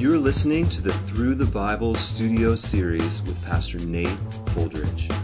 You're 0.00 0.16
listening 0.16 0.66
to 0.70 0.80
the 0.80 0.94
Through 0.94 1.34
the 1.34 1.44
Bible 1.44 1.94
studio 1.94 2.54
series 2.54 3.20
with 3.20 3.44
Pastor 3.44 3.78
Nate 3.80 4.08
Holdridge. 4.54 5.14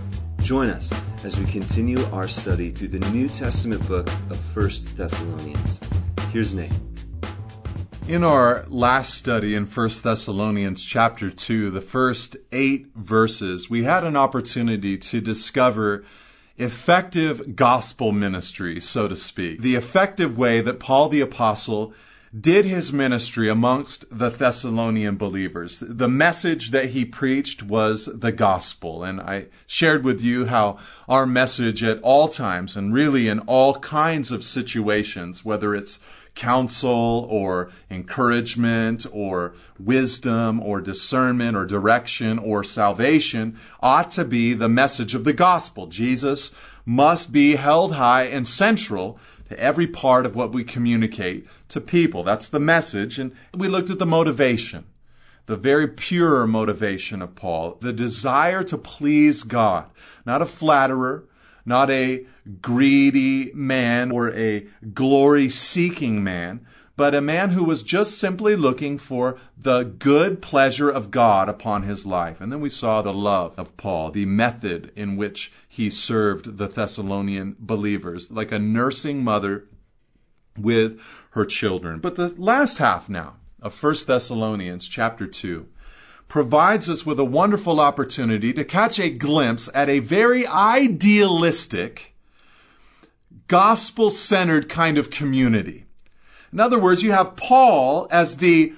Join 0.43 0.69
us 0.69 0.93
as 1.25 1.39
we 1.39 1.47
continue 1.47 1.99
our 2.13 2.29
study 2.29 2.73
through 2.73 2.89
the 2.89 3.11
New 3.11 3.27
Testament 3.27 3.89
book 3.89 4.07
of 4.29 4.39
First 4.39 4.95
Thessalonians. 4.95 5.81
Here's 6.31 6.53
Nate. 6.53 6.79
In 8.07 8.23
our 8.23 8.67
last 8.69 9.15
study 9.15 9.55
in 9.55 9.65
1 9.65 9.91
Thessalonians 10.03 10.85
chapter 10.85 11.31
2, 11.31 11.71
the 11.71 11.81
first 11.81 12.37
eight 12.53 12.89
verses, 12.95 13.71
we 13.71 13.85
had 13.85 14.05
an 14.05 14.15
opportunity 14.15 14.99
to 14.99 15.23
discover 15.23 16.05
effective 16.59 17.57
gospel 17.57 18.13
ministry, 18.13 18.79
so 18.83 19.09
to 19.09 19.17
speak. 19.17 19.63
The 19.63 19.75
effective 19.75 20.37
way 20.37 20.61
that 20.61 20.81
Paul 20.81 21.09
the 21.09 21.23
Apostle 21.23 21.95
did 22.39 22.65
his 22.65 22.93
ministry 22.93 23.49
amongst 23.49 24.05
the 24.11 24.31
Thessalonian 24.31 25.17
believers. 25.17 25.81
The 25.81 26.09
message 26.09 26.71
that 26.71 26.91
he 26.91 27.05
preached 27.05 27.63
was 27.63 28.07
the 28.07 28.33
gospel. 28.33 29.05
And 29.05 29.21
I 29.21 29.47
shared 29.67 30.05
with 30.05 30.23
you 30.23 30.47
how 30.47 30.79
our 31.09 31.27
message 31.27 31.83
at 31.83 32.01
all 32.03 32.29
times 32.29 32.77
and 32.77 32.93
really 32.93 33.29
in 33.29 33.41
all 33.41 33.75
kinds 33.77 34.31
of 34.31 34.45
situations, 34.45 35.45
whether 35.45 35.75
it's 35.75 35.99
counsel 36.37 37.27
or 37.29 37.71
encouragement 37.91 39.05
or 39.11 39.55
wisdom 39.81 40.61
or 40.61 40.81
discernment 40.81 41.57
or 41.57 41.67
direction 41.67 42.39
or 42.39 42.63
salvation 42.63 43.59
ought 43.81 44.11
to 44.13 44.25
be 44.25 44.55
the 44.55 44.69
message 44.69 45.15
of 45.15 45.25
the 45.25 45.33
gospel. 45.33 45.89
Jesus 45.89 46.53
must 46.85 47.33
be 47.33 47.57
held 47.57 47.95
high 47.95 48.25
and 48.25 48.47
central 48.47 49.19
to 49.49 49.59
every 49.59 49.87
part 49.87 50.27
of 50.27 50.37
what 50.37 50.53
we 50.53 50.63
communicate 50.63 51.47
to 51.69 51.81
people. 51.81 52.23
That's 52.23 52.49
the 52.49 52.61
message. 52.61 53.19
And 53.19 53.33
we 53.55 53.69
looked 53.69 53.91
at 53.91 53.99
the 53.99 54.07
motivation, 54.07 54.85
the 55.47 55.57
very 55.57 55.89
pure 55.89 56.47
motivation 56.47 57.23
of 57.23 57.35
Paul, 57.35 57.79
the 57.81 57.93
desire 57.93 58.63
to 58.65 58.79
please 58.79 59.43
God, 59.43 59.87
not 60.25 60.43
a 60.43 60.47
flatterer, 60.47 61.25
not 61.67 61.91
a 61.91 62.25
greedy 62.63 63.51
man 63.53 64.11
or 64.11 64.33
a 64.33 64.67
glory 64.95 65.49
seeking 65.49 66.23
man, 66.23 66.65
but 66.97 67.15
a 67.15 67.21
man 67.21 67.51
who 67.51 67.63
was 67.63 67.83
just 67.83 68.19
simply 68.19 68.57
looking 68.57 68.97
for 68.97 69.37
the 69.59 69.83
good 69.83 70.41
pleasure 70.41 70.89
of 70.89 71.11
God 71.11 71.49
upon 71.49 71.83
his 71.83 72.07
life. 72.07 72.41
And 72.41 72.51
then 72.51 72.61
we 72.61 72.71
saw 72.71 73.03
the 73.03 73.13
love 73.13 73.59
of 73.59 73.77
Paul, 73.77 74.11
the 74.11 74.25
method 74.25 74.93
in 74.97 75.17
which 75.17 75.53
he 75.69 75.91
served 75.91 76.57
the 76.57 76.69
Thessalonian 76.69 77.57
believers, 77.59 78.31
like 78.31 78.51
a 78.51 78.59
nursing 78.59 79.23
mother 79.23 79.67
with 80.57 80.99
her 81.33 81.45
children. 81.45 82.01
But 82.01 82.17
the 82.17 82.35
last 82.39 82.79
half 82.79 83.11
now 83.11 83.35
of 83.61 83.83
1 83.83 83.95
Thessalonians 84.07 84.89
chapter 84.89 85.27
2 85.27 85.69
provides 86.29 86.91
us 86.91 87.07
with 87.07 87.19
a 87.19 87.25
wonderful 87.25 87.81
opportunity 87.81 88.53
to 88.53 88.65
catch 88.65 88.99
a 88.99 89.11
glimpse 89.11 89.71
at 89.75 89.89
a 89.89 90.01
very 90.01 90.47
idealistic, 90.47 92.15
gospel 93.49 94.11
centered 94.11 94.69
kind 94.69 94.99
of 94.99 95.11
community. 95.11 95.85
In 96.53 96.61
other 96.61 96.79
words, 96.79 97.03
you 97.03 97.13
have 97.13 97.37
Paul 97.37 98.09
as 98.11 98.39
the 98.39 98.73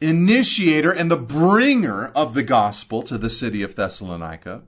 initiator 0.00 0.92
and 0.92 1.10
the 1.10 1.16
bringer 1.16 2.06
of 2.08 2.34
the 2.34 2.42
gospel 2.42 3.02
to 3.02 3.18
the 3.18 3.30
city 3.30 3.62
of 3.62 3.74
Thessalonica. 3.74 4.62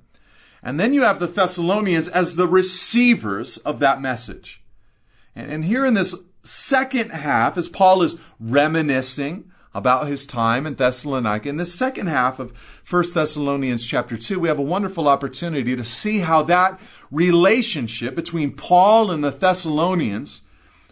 And 0.62 0.78
then 0.78 0.92
you 0.92 1.02
have 1.02 1.20
the 1.20 1.26
Thessalonians 1.26 2.08
as 2.08 2.36
the 2.36 2.48
receivers 2.48 3.56
of 3.58 3.78
that 3.78 4.00
message. 4.00 4.62
And, 5.34 5.64
here 5.64 5.86
in 5.86 5.94
this 5.94 6.14
second 6.42 7.10
half, 7.10 7.56
as 7.56 7.68
Paul 7.68 8.02
is 8.02 8.18
reminiscing 8.38 9.49
about 9.74 10.08
his 10.08 10.26
time 10.26 10.66
in 10.66 10.74
Thessalonica, 10.74 11.48
in 11.48 11.56
the 11.56 11.66
second 11.66 12.08
half 12.08 12.38
of 12.38 12.56
1 12.88 13.04
Thessalonians 13.14 13.86
chapter 13.86 14.16
2, 14.16 14.40
we 14.40 14.48
have 14.48 14.58
a 14.58 14.62
wonderful 14.62 15.08
opportunity 15.08 15.76
to 15.76 15.84
see 15.84 16.18
how 16.20 16.42
that 16.42 16.80
relationship 17.10 18.14
between 18.14 18.52
Paul 18.52 19.10
and 19.10 19.22
the 19.22 19.30
Thessalonians 19.30 20.42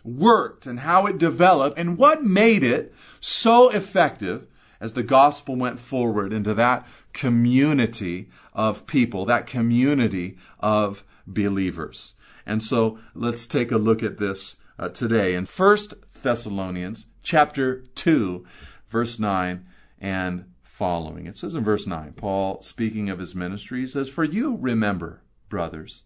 worked 0.04 0.66
and 0.66 0.80
how 0.80 1.06
it 1.06 1.18
developed 1.18 1.78
and 1.78 1.98
what 1.98 2.24
made 2.24 2.62
it 2.62 2.94
so 3.20 3.68
effective 3.70 4.46
as 4.80 4.92
the 4.92 5.02
gospel 5.02 5.56
went 5.56 5.80
forward 5.80 6.32
into 6.32 6.54
that 6.54 6.86
community 7.12 8.28
of 8.52 8.86
people, 8.86 9.24
that 9.24 9.46
community 9.46 10.36
of 10.60 11.02
believers. 11.26 12.14
And 12.46 12.62
so 12.62 12.98
let's 13.14 13.46
take 13.46 13.72
a 13.72 13.76
look 13.76 14.02
at 14.02 14.18
this 14.18 14.56
uh, 14.78 14.88
today 14.88 15.34
in 15.34 15.44
1 15.44 15.78
Thessalonians 16.22 17.06
chapter 17.22 17.84
2 17.94 18.46
verse 18.88 19.18
9 19.18 19.66
and 20.00 20.44
following. 20.62 21.26
It 21.26 21.36
says 21.36 21.54
in 21.54 21.64
verse 21.64 21.86
9, 21.86 22.12
Paul 22.12 22.62
speaking 22.62 23.10
of 23.10 23.18
his 23.18 23.34
ministry, 23.34 23.80
he 23.80 23.86
says, 23.86 24.08
"For 24.08 24.24
you 24.24 24.56
remember, 24.56 25.22
brothers, 25.48 26.04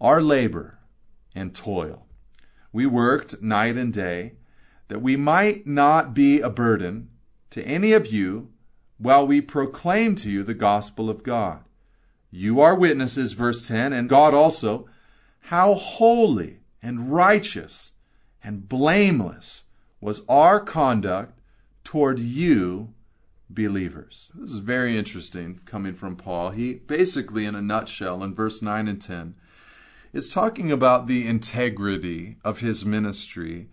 our 0.00 0.22
labor 0.22 0.78
and 1.34 1.54
toil 1.54 2.06
we 2.76 2.84
worked 2.84 3.40
night 3.40 3.78
and 3.78 3.90
day 3.90 4.34
that 4.88 5.00
we 5.00 5.16
might 5.16 5.66
not 5.66 6.12
be 6.12 6.42
a 6.42 6.50
burden 6.50 7.08
to 7.48 7.66
any 7.66 7.92
of 7.92 8.08
you 8.08 8.50
while 8.98 9.26
we 9.26 9.40
proclaim 9.40 10.14
to 10.16 10.30
you 10.30 10.42
the 10.42 10.52
gospel 10.52 11.08
of 11.08 11.22
God. 11.22 11.64
You 12.30 12.60
are 12.60 12.74
witnesses, 12.74 13.32
verse 13.32 13.66
10, 13.66 13.94
and 13.94 14.10
God 14.10 14.34
also, 14.34 14.90
how 15.40 15.72
holy 15.72 16.58
and 16.82 17.10
righteous 17.10 17.92
and 18.44 18.68
blameless 18.68 19.64
was 19.98 20.20
our 20.28 20.60
conduct 20.60 21.35
toward 21.86 22.18
you, 22.18 22.92
believers. 23.48 24.32
This 24.34 24.50
is 24.50 24.58
very 24.58 24.98
interesting 24.98 25.60
coming 25.64 25.94
from 25.94 26.16
Paul. 26.16 26.50
He 26.50 26.74
basically, 26.74 27.46
in 27.46 27.54
a 27.54 27.62
nutshell, 27.62 28.24
in 28.24 28.34
verse 28.34 28.60
9 28.60 28.88
and 28.88 29.00
10, 29.00 29.36
is 30.12 30.28
talking 30.28 30.72
about 30.72 31.06
the 31.06 31.28
integrity 31.28 32.38
of 32.44 32.58
his 32.58 32.84
ministry 32.84 33.68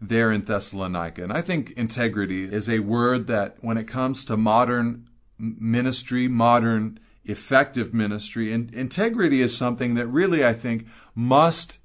there 0.00 0.32
in 0.32 0.46
Thessalonica. 0.46 1.22
And 1.22 1.30
I 1.30 1.42
think 1.42 1.72
integrity 1.72 2.44
is 2.44 2.70
a 2.70 2.78
word 2.78 3.26
that, 3.26 3.58
when 3.60 3.76
it 3.76 3.86
comes 3.86 4.24
to 4.24 4.38
modern 4.38 5.06
ministry, 5.38 6.26
modern 6.26 6.98
effective 7.26 7.92
ministry, 7.92 8.50
and 8.50 8.74
integrity 8.74 9.42
is 9.42 9.54
something 9.54 9.92
that 9.94 10.06
really, 10.06 10.42
I 10.42 10.54
think, 10.54 10.86
must 11.14 11.80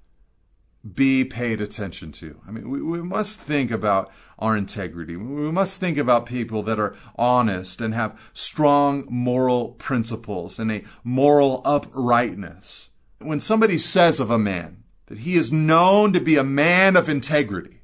be 0.92 1.24
paid 1.24 1.62
attention 1.62 2.12
to. 2.12 2.40
I 2.48 2.52
mean, 2.52 2.70
we, 2.70 2.82
we 2.82 3.02
must 3.02 3.40
think 3.40 3.72
about 3.72 4.12
our 4.38 4.58
integrity. 4.58 5.16
We 5.16 5.52
must 5.52 5.80
think 5.80 5.98
about 5.98 6.26
people 6.26 6.64
that 6.64 6.80
are 6.80 6.96
honest 7.16 7.80
and 7.80 7.94
have 7.94 8.20
strong 8.34 9.06
moral 9.10 9.70
principles 9.70 10.60
and 10.60 10.72
a 10.72 10.84
moral 11.04 11.62
uprightness 11.64 12.90
when 13.24 13.40
somebody 13.40 13.78
says 13.78 14.20
of 14.20 14.30
a 14.30 14.38
man 14.38 14.84
that 15.08 15.20
he 15.20 15.36
is 15.36 15.52
known 15.52 16.14
to 16.14 16.20
be 16.20 16.38
a 16.38 16.44
man 16.44 16.96
of 16.96 17.10
integrity, 17.10 17.82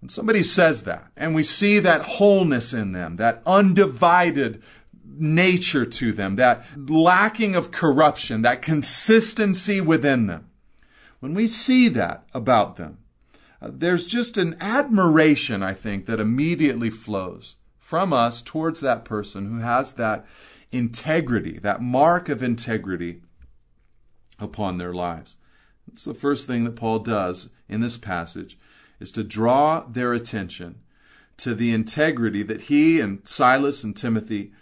when 0.00 0.08
somebody 0.08 0.42
says 0.42 0.82
that, 0.84 1.10
and 1.16 1.34
we 1.34 1.42
see 1.42 1.78
that 1.78 2.02
wholeness 2.02 2.72
in 2.72 2.92
them, 2.92 3.16
that 3.16 3.42
undivided 3.46 4.62
nature 5.16 5.84
to 5.84 6.12
them, 6.12 6.36
that 6.36 6.64
lacking 6.76 7.54
of 7.54 7.70
corruption, 7.70 8.42
that 8.42 8.62
consistency 8.62 9.80
within 9.80 10.26
them, 10.26 10.50
when 11.24 11.32
we 11.32 11.48
see 11.48 11.88
that 11.88 12.22
about 12.34 12.76
them, 12.76 12.98
uh, 13.62 13.70
there's 13.72 14.06
just 14.06 14.36
an 14.36 14.54
admiration, 14.60 15.62
I 15.62 15.72
think, 15.72 16.04
that 16.04 16.20
immediately 16.20 16.90
flows 16.90 17.56
from 17.78 18.12
us 18.12 18.42
towards 18.42 18.80
that 18.80 19.06
person 19.06 19.50
who 19.50 19.60
has 19.60 19.94
that 19.94 20.26
integrity, 20.70 21.58
that 21.60 21.80
mark 21.80 22.28
of 22.28 22.42
integrity 22.42 23.22
upon 24.38 24.76
their 24.76 24.92
lives. 24.92 25.38
That's 25.88 26.04
the 26.04 26.12
first 26.12 26.46
thing 26.46 26.64
that 26.64 26.76
Paul 26.76 26.98
does 26.98 27.48
in 27.70 27.80
this 27.80 27.96
passage 27.96 28.58
is 29.00 29.10
to 29.12 29.24
draw 29.24 29.80
their 29.80 30.12
attention 30.12 30.80
to 31.38 31.54
the 31.54 31.72
integrity 31.72 32.42
that 32.42 32.62
he 32.62 33.00
and 33.00 33.26
Silas 33.26 33.82
and 33.82 33.96
Timothy 33.96 34.52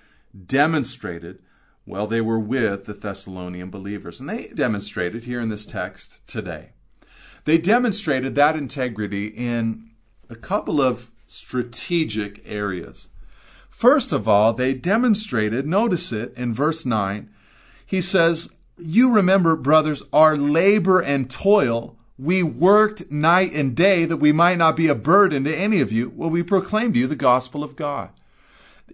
demonstrated 0.46 1.40
while 1.84 2.06
they 2.06 2.20
were 2.20 2.38
with 2.38 2.84
the 2.84 2.94
Thessalonian 2.94 3.70
believers. 3.70 4.20
And 4.20 4.28
they 4.28 4.48
demonstrated 4.48 5.24
here 5.24 5.40
in 5.40 5.48
this 5.48 5.66
text 5.66 6.26
today. 6.26 6.70
They 7.44 7.58
demonstrated 7.58 8.34
that 8.34 8.56
integrity 8.56 9.26
in 9.26 9.90
a 10.30 10.36
couple 10.36 10.80
of 10.80 11.10
strategic 11.26 12.40
areas. 12.44 13.08
First 13.68 14.12
of 14.12 14.28
all, 14.28 14.52
they 14.52 14.74
demonstrated, 14.74 15.66
notice 15.66 16.12
it 16.12 16.32
in 16.36 16.54
verse 16.54 16.86
9, 16.86 17.28
he 17.84 18.00
says, 18.00 18.50
you 18.78 19.10
remember, 19.10 19.56
brothers, 19.56 20.02
our 20.12 20.36
labor 20.36 21.00
and 21.00 21.30
toil. 21.30 21.96
We 22.18 22.42
worked 22.42 23.10
night 23.10 23.52
and 23.52 23.74
day 23.74 24.04
that 24.04 24.18
we 24.18 24.32
might 24.32 24.58
not 24.58 24.76
be 24.76 24.88
a 24.88 24.94
burden 24.94 25.44
to 25.44 25.54
any 25.54 25.80
of 25.80 25.90
you 25.90 26.10
while 26.10 26.30
we 26.30 26.42
proclaimed 26.42 26.94
to 26.94 27.00
you 27.00 27.06
the 27.06 27.16
gospel 27.16 27.64
of 27.64 27.76
God. 27.76 28.10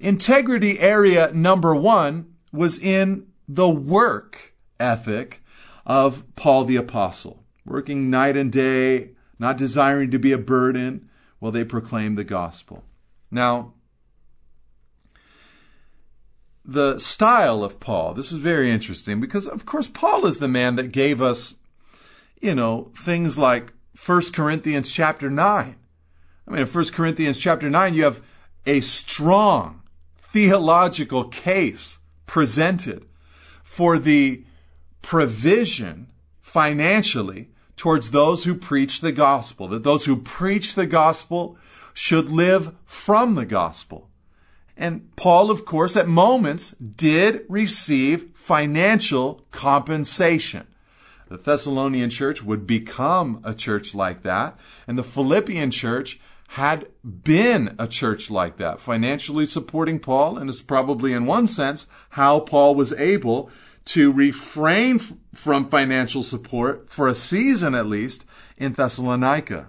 Integrity 0.00 0.80
area 0.80 1.30
number 1.32 1.74
one 1.74 2.34
was 2.52 2.78
in 2.78 3.26
the 3.48 3.68
work 3.68 4.54
ethic 4.78 5.42
of 5.86 6.24
Paul 6.36 6.64
the 6.64 6.76
Apostle, 6.76 7.44
working 7.64 8.10
night 8.10 8.36
and 8.36 8.52
day, 8.52 9.10
not 9.38 9.56
desiring 9.56 10.10
to 10.10 10.18
be 10.18 10.32
a 10.32 10.38
burden 10.38 11.08
while 11.38 11.52
they 11.52 11.64
proclaimed 11.64 12.16
the 12.16 12.24
gospel. 12.24 12.84
Now, 13.30 13.74
the 16.68 16.98
style 16.98 17.64
of 17.64 17.80
Paul. 17.80 18.12
This 18.12 18.30
is 18.30 18.38
very 18.38 18.70
interesting 18.70 19.20
because, 19.20 19.46
of 19.46 19.64
course, 19.64 19.88
Paul 19.88 20.26
is 20.26 20.38
the 20.38 20.48
man 20.48 20.76
that 20.76 20.92
gave 20.92 21.22
us, 21.22 21.54
you 22.42 22.54
know, 22.54 22.92
things 22.94 23.38
like 23.38 23.72
1 24.04 24.22
Corinthians 24.34 24.92
chapter 24.92 25.30
9. 25.30 25.76
I 26.46 26.50
mean, 26.50 26.60
in 26.60 26.66
1 26.66 26.84
Corinthians 26.92 27.38
chapter 27.38 27.70
9, 27.70 27.94
you 27.94 28.04
have 28.04 28.20
a 28.66 28.82
strong 28.82 29.82
theological 30.18 31.24
case 31.24 31.98
presented 32.28 33.04
for 33.64 33.98
the 33.98 34.44
provision 35.02 36.06
financially 36.40 37.48
towards 37.76 38.12
those 38.12 38.44
who 38.44 38.54
preach 38.54 39.00
the 39.00 39.12
gospel, 39.12 39.66
that 39.68 39.82
those 39.82 40.04
who 40.04 40.16
preach 40.16 40.74
the 40.74 40.86
gospel 40.86 41.56
should 41.92 42.28
live 42.28 42.74
from 42.84 43.34
the 43.34 43.46
gospel. 43.46 44.08
And 44.76 45.14
Paul, 45.16 45.50
of 45.50 45.64
course, 45.64 45.96
at 45.96 46.06
moments 46.06 46.70
did 46.70 47.44
receive 47.48 48.30
financial 48.34 49.44
compensation. 49.50 50.68
The 51.28 51.36
Thessalonian 51.36 52.10
church 52.10 52.42
would 52.42 52.66
become 52.66 53.40
a 53.44 53.52
church 53.52 53.94
like 53.94 54.22
that, 54.22 54.56
and 54.86 54.96
the 54.96 55.02
Philippian 55.02 55.70
church 55.70 56.20
had 56.52 56.88
been 57.04 57.74
a 57.78 57.86
church 57.86 58.30
like 58.30 58.56
that, 58.56 58.80
financially 58.80 59.44
supporting 59.44 59.98
Paul, 59.98 60.38
and 60.38 60.48
it's 60.48 60.62
probably 60.62 61.12
in 61.12 61.26
one 61.26 61.46
sense 61.46 61.86
how 62.10 62.40
Paul 62.40 62.74
was 62.74 62.92
able 62.94 63.50
to 63.84 64.10
refrain 64.10 64.96
f- 64.96 65.12
from 65.34 65.68
financial 65.68 66.22
support 66.22 66.88
for 66.88 67.06
a 67.06 67.14
season 67.14 67.74
at 67.74 67.86
least 67.86 68.24
in 68.56 68.72
Thessalonica. 68.72 69.68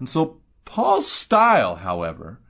And 0.00 0.08
so 0.08 0.40
Paul's 0.64 1.10
style, 1.10 1.76
however, 1.76 2.40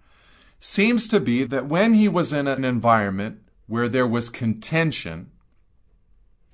seems 0.58 1.06
to 1.08 1.20
be 1.20 1.44
that 1.44 1.66
when 1.66 1.92
he 1.92 2.08
was 2.08 2.32
in 2.32 2.46
an 2.46 2.64
environment 2.64 3.40
where 3.66 3.90
there 3.90 4.06
was 4.06 4.30
contention, 4.30 5.30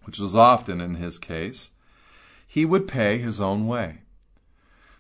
which 0.02 0.18
was 0.18 0.34
often 0.34 0.80
in 0.80 0.96
his 0.96 1.18
case, 1.18 1.70
he 2.48 2.64
would 2.64 2.88
pay 2.88 3.18
his 3.18 3.40
own 3.40 3.68
way. 3.68 3.98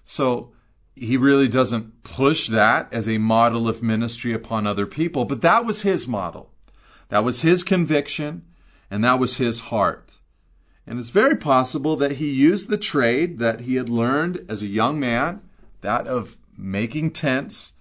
So 0.04 0.52
he 0.96 1.18
really 1.18 1.46
doesn't 1.46 2.02
push 2.02 2.48
that 2.48 2.92
as 2.92 3.06
a 3.06 3.18
model 3.18 3.68
of 3.68 3.82
ministry 3.82 4.32
upon 4.32 4.66
other 4.66 4.86
people, 4.86 5.26
but 5.26 5.42
that 5.42 5.66
was 5.66 5.82
his 5.82 6.08
model. 6.08 6.50
That 7.10 7.22
was 7.22 7.42
his 7.42 7.62
conviction, 7.62 8.44
and 8.90 9.04
that 9.04 9.20
was 9.20 9.36
his 9.36 9.60
heart. 9.60 10.18
And 10.86 10.98
it's 10.98 11.10
very 11.10 11.36
possible 11.36 11.96
that 11.96 12.12
he 12.12 12.30
used 12.30 12.68
the 12.68 12.78
trade 12.78 13.38
that 13.38 13.60
he 13.60 13.76
had 13.76 13.88
learned 13.88 14.44
as 14.48 14.62
a 14.62 14.66
young 14.66 14.98
man, 14.98 15.42
that 15.82 16.06
of 16.06 16.38
making 16.56 17.10
tents, 17.10 17.74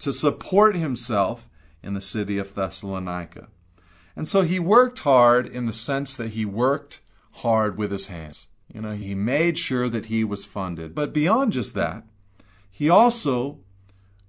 to 0.00 0.12
support 0.12 0.74
himself 0.76 1.48
in 1.82 1.94
the 1.94 2.00
city 2.00 2.38
of 2.38 2.54
Thessalonica. 2.54 3.48
And 4.16 4.26
so 4.26 4.42
he 4.42 4.58
worked 4.58 4.98
hard 5.00 5.46
in 5.46 5.66
the 5.66 5.72
sense 5.72 6.16
that 6.16 6.30
he 6.30 6.44
worked 6.44 7.00
hard 7.32 7.78
with 7.78 7.92
his 7.92 8.06
hands. 8.06 8.48
You 8.72 8.80
know, 8.80 8.92
he 8.92 9.14
made 9.14 9.56
sure 9.58 9.88
that 9.88 10.06
he 10.06 10.24
was 10.24 10.44
funded. 10.44 10.94
But 10.94 11.12
beyond 11.12 11.52
just 11.52 11.74
that, 11.74 12.02
he 12.78 12.88
also 12.88 13.58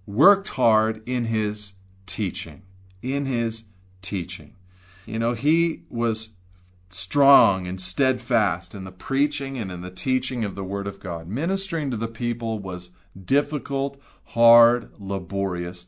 worked 0.07 0.49
hard 0.49 1.03
in 1.07 1.25
his 1.25 1.73
teaching. 2.07 2.63
In 3.03 3.27
his 3.27 3.65
teaching. 4.01 4.55
You 5.05 5.19
know, 5.19 5.33
he 5.33 5.83
was 5.87 6.31
strong 6.89 7.67
and 7.67 7.79
steadfast 7.79 8.73
in 8.73 8.85
the 8.85 8.91
preaching 8.91 9.59
and 9.59 9.71
in 9.71 9.81
the 9.81 9.91
teaching 9.91 10.43
of 10.43 10.55
the 10.55 10.63
Word 10.63 10.87
of 10.87 10.99
God. 10.99 11.27
Ministering 11.27 11.91
to 11.91 11.97
the 11.97 12.07
people 12.07 12.57
was 12.57 12.89
difficult, 13.23 14.01
hard, 14.23 14.93
laborious 14.97 15.85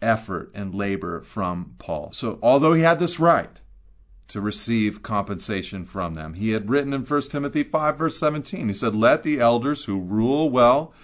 effort 0.00 0.52
and 0.54 0.72
labor 0.72 1.20
from 1.20 1.74
Paul. 1.78 2.12
So, 2.12 2.38
although 2.44 2.74
he 2.74 2.82
had 2.82 3.00
this 3.00 3.18
right 3.18 3.60
to 4.28 4.40
receive 4.40 5.02
compensation 5.02 5.84
from 5.84 6.14
them, 6.14 6.34
he 6.34 6.50
had 6.50 6.70
written 6.70 6.92
in 6.92 7.02
1 7.02 7.22
Timothy 7.22 7.64
5, 7.64 7.98
verse 7.98 8.16
17, 8.18 8.68
he 8.68 8.72
said, 8.72 8.94
Let 8.94 9.24
the 9.24 9.40
elders 9.40 9.86
who 9.86 10.00
rule 10.00 10.48
well 10.48 10.94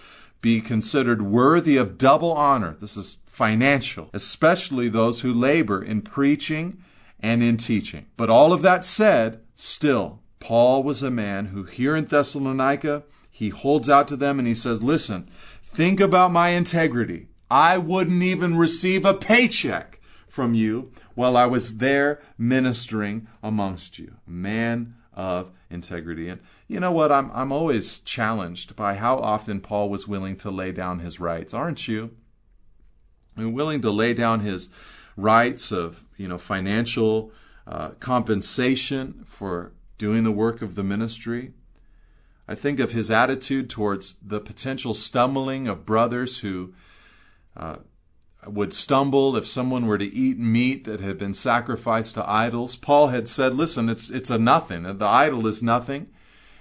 be 0.41 0.61
considered 0.61 1.23
worthy 1.23 1.77
of 1.77 1.99
double 1.99 2.33
honor. 2.33 2.77
This 2.81 2.97
is 2.97 3.19
financial, 3.27 4.11
especially 4.13 4.89
those 4.89 5.21
who 5.21 5.33
labor 5.33 5.83
in 5.83 6.03
preaching 6.03 6.83
and 7.21 7.43
in 7.43 7.57
teaching. 7.57 8.07
But 8.17 8.31
all 8.31 8.53
of 8.53 8.63
that 8.63 8.85
said, 8.85 9.41
still, 9.55 10.21
Paul 10.39 10.83
was 10.83 11.03
a 11.03 11.11
man 11.11 11.47
who 11.47 11.65
here 11.65 11.95
in 11.95 12.07
Thessalonica, 12.07 13.05
he 13.31 13.51
holds 13.51 13.89
out 13.89 14.09
to 14.09 14.17
them 14.17 14.39
and 14.39 14.49
he 14.49 14.55
says, 14.55 14.83
Listen, 14.83 15.29
think 15.63 16.01
about 16.01 16.33
my 16.33 16.51
integrity. 16.51 17.29
I 17.51 17.79
wouldn't 17.79 18.23
even 18.23 18.57
receive 18.57 19.05
a 19.05 19.15
paycheck 19.15 20.01
from 20.29 20.55
you 20.55 20.93
while 21.15 21.37
I 21.37 21.47
was 21.47 21.79
there 21.79 22.21
ministering 22.39 23.27
amongst 23.43 23.99
you. 23.99 24.15
Man 24.27 24.95
of 25.13 25.51
integrity. 25.71 26.29
And 26.29 26.41
you 26.69 26.81
know 26.81 26.93
what? 26.93 27.13
I'm, 27.13 27.31
I'm 27.33 27.53
always 27.53 28.01
challenged 28.01 28.77
by 28.77 28.95
how 28.95 29.17
often 29.19 29.61
Paul 29.61 29.89
was 29.89 30.09
willing 30.09 30.37
to 30.39 30.51
lay 30.51 30.73
down 30.73 30.99
his 30.99 31.21
rights, 31.21 31.55
aren't 31.55 31.89
you? 31.89 32.11
Mean, 33.37 33.53
willing 33.53 33.81
to 33.83 33.91
lay 33.91 34.13
down 34.13 34.41
his 34.41 34.69
rights 35.17 35.73
of 35.73 36.05
you 36.17 36.29
know 36.29 36.39
financial 36.39 37.33
uh, 37.67 37.91
compensation 38.01 39.23
for 39.25 39.73
doing 39.99 40.25
the 40.25 40.33
work 40.33 40.63
of 40.63 40.75
the 40.75 40.85
ministry. 40.85 41.53
I 42.49 42.55
think 42.55 42.81
of 42.81 42.93
his 42.93 43.11
attitude 43.11 43.71
towards 43.71 44.17
the 44.21 44.41
potential 44.41 44.93
stumbling 44.93 45.69
of 45.69 45.87
brothers 45.87 46.41
who 46.41 46.75
uh, 47.57 47.77
would 48.47 48.73
stumble 48.73 49.37
if 49.37 49.47
someone 49.47 49.87
were 49.87 49.99
to 49.99 50.05
eat 50.05 50.39
meat 50.39 50.85
that 50.85 51.01
had 51.01 51.19
been 51.19 51.35
sacrificed 51.35 52.15
to 52.15 52.31
idols. 52.31 52.77
Paul 52.77 53.09
had 53.09 53.29
said, 53.29 53.55
"Listen, 53.55 53.89
it's 53.89 54.11
it's 54.11 54.31
a 54.31 54.39
nothing. 54.39 54.83
The 54.85 55.07
idol 55.07 55.47
is 55.47 55.63
nothing." 55.63 56.09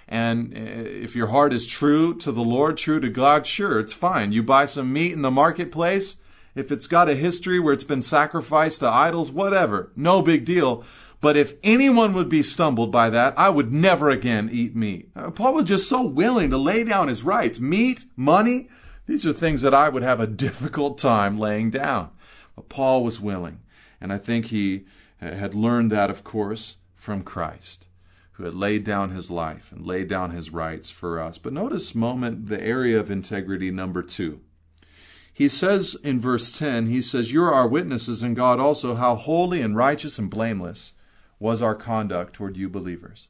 And 0.07 0.53
uh, 0.53 0.59
if 0.59 1.15
your 1.15 1.27
heart 1.27 1.53
is 1.53 1.67
true 1.67 2.15
to 2.15 2.31
the 2.31 2.43
Lord, 2.43 2.77
true 2.77 2.99
to 2.99 3.09
God, 3.09 3.45
sure, 3.45 3.79
it's 3.79 3.93
fine. 3.93 4.31
You 4.31 4.41
buy 4.41 4.65
some 4.65 4.91
meat 4.91 5.13
in 5.13 5.21
the 5.21 5.31
marketplace, 5.31 6.15
if 6.55 6.71
it's 6.71 6.87
got 6.87 7.09
a 7.09 7.15
history 7.15 7.59
where 7.59 7.73
it's 7.73 7.83
been 7.83 8.01
sacrificed 8.01 8.79
to 8.79 8.89
idols, 8.89 9.31
whatever, 9.31 9.91
no 9.95 10.21
big 10.21 10.45
deal. 10.45 10.83
But 11.21 11.37
if 11.37 11.55
anyone 11.63 12.13
would 12.13 12.29
be 12.29 12.41
stumbled 12.41 12.91
by 12.91 13.09
that, 13.09 13.37
I 13.37 13.49
would 13.49 13.71
never 13.71 14.09
again 14.09 14.49
eat 14.51 14.75
meat. 14.75 15.09
Uh, 15.15 15.31
Paul 15.31 15.53
was 15.55 15.65
just 15.65 15.87
so 15.87 16.01
willing 16.05 16.49
to 16.49 16.57
lay 16.57 16.83
down 16.83 17.07
his 17.07 17.23
rights. 17.23 17.59
Meat, 17.59 18.05
money, 18.15 18.69
these 19.09 19.25
are 19.25 19.33
things 19.33 19.63
that 19.63 19.73
I 19.73 19.89
would 19.89 20.03
have 20.03 20.19
a 20.19 20.27
difficult 20.27 21.00
time 21.00 21.39
laying 21.39 21.71
down. 21.71 22.11
But 22.56 22.69
Paul 22.69 23.03
was 23.03 23.19
willing. 23.19 23.61
And 23.99 24.13
I 24.13 24.19
think 24.19 24.45
he 24.45 24.85
had 25.19 25.56
learned 25.56 25.92
that, 25.92 26.11
of 26.11 26.23
course, 26.23 26.78
from 26.95 27.23
Christ, 27.23 27.87
who 28.33 28.44
had 28.44 28.54
laid 28.54 28.83
down 28.83 29.09
his 29.09 29.31
life 29.31 29.71
and 29.71 29.83
laid 29.83 30.07
down 30.09 30.30
his 30.30 30.51
rights 30.51 30.92
for 30.92 31.19
us. 31.19 31.39
But 31.39 31.54
notice 31.54 31.95
moment 31.95 32.49
the 32.49 32.61
area 32.61 32.99
of 32.99 33.09
integrity 33.09 33.71
number 33.71 34.04
two. 34.04 34.42
He 35.33 35.49
says 35.49 35.95
in 36.04 36.19
verse 36.19 36.51
10, 36.51 36.85
he 36.85 37.01
says, 37.01 37.31
You're 37.31 37.51
our 37.51 37.68
witnesses, 37.68 38.21
and 38.21 38.35
God 38.35 38.59
also, 38.59 38.94
how 38.94 39.16
holy 39.16 39.61
and 39.61 39.75
righteous 39.75 40.19
and 40.19 40.30
blameless 40.30 40.94
was 41.39 41.63
our 41.63 41.75
conduct 41.75 42.33
toward 42.33 42.57
you 42.57 42.69
believers. 42.69 43.30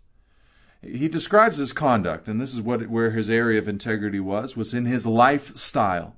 He 0.82 1.08
describes 1.08 1.58
his 1.58 1.74
conduct, 1.74 2.28
and 2.28 2.40
this 2.40 2.54
is 2.54 2.62
what 2.62 2.88
where 2.88 3.12
his 3.12 3.30
area 3.30 3.60
of 3.60 3.68
integrity 3.68 4.20
was, 4.20 4.56
was 4.56 4.74
in 4.74 4.86
his 4.86 5.06
lifestyle. 5.06 6.16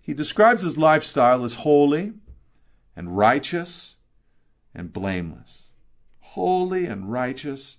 He 0.00 0.14
describes 0.14 0.62
his 0.62 0.78
lifestyle 0.78 1.44
as 1.44 1.54
holy 1.54 2.14
and 2.96 3.16
righteous 3.16 3.96
and 4.74 4.92
blameless. 4.92 5.70
Holy 6.20 6.86
and 6.86 7.12
righteous 7.12 7.78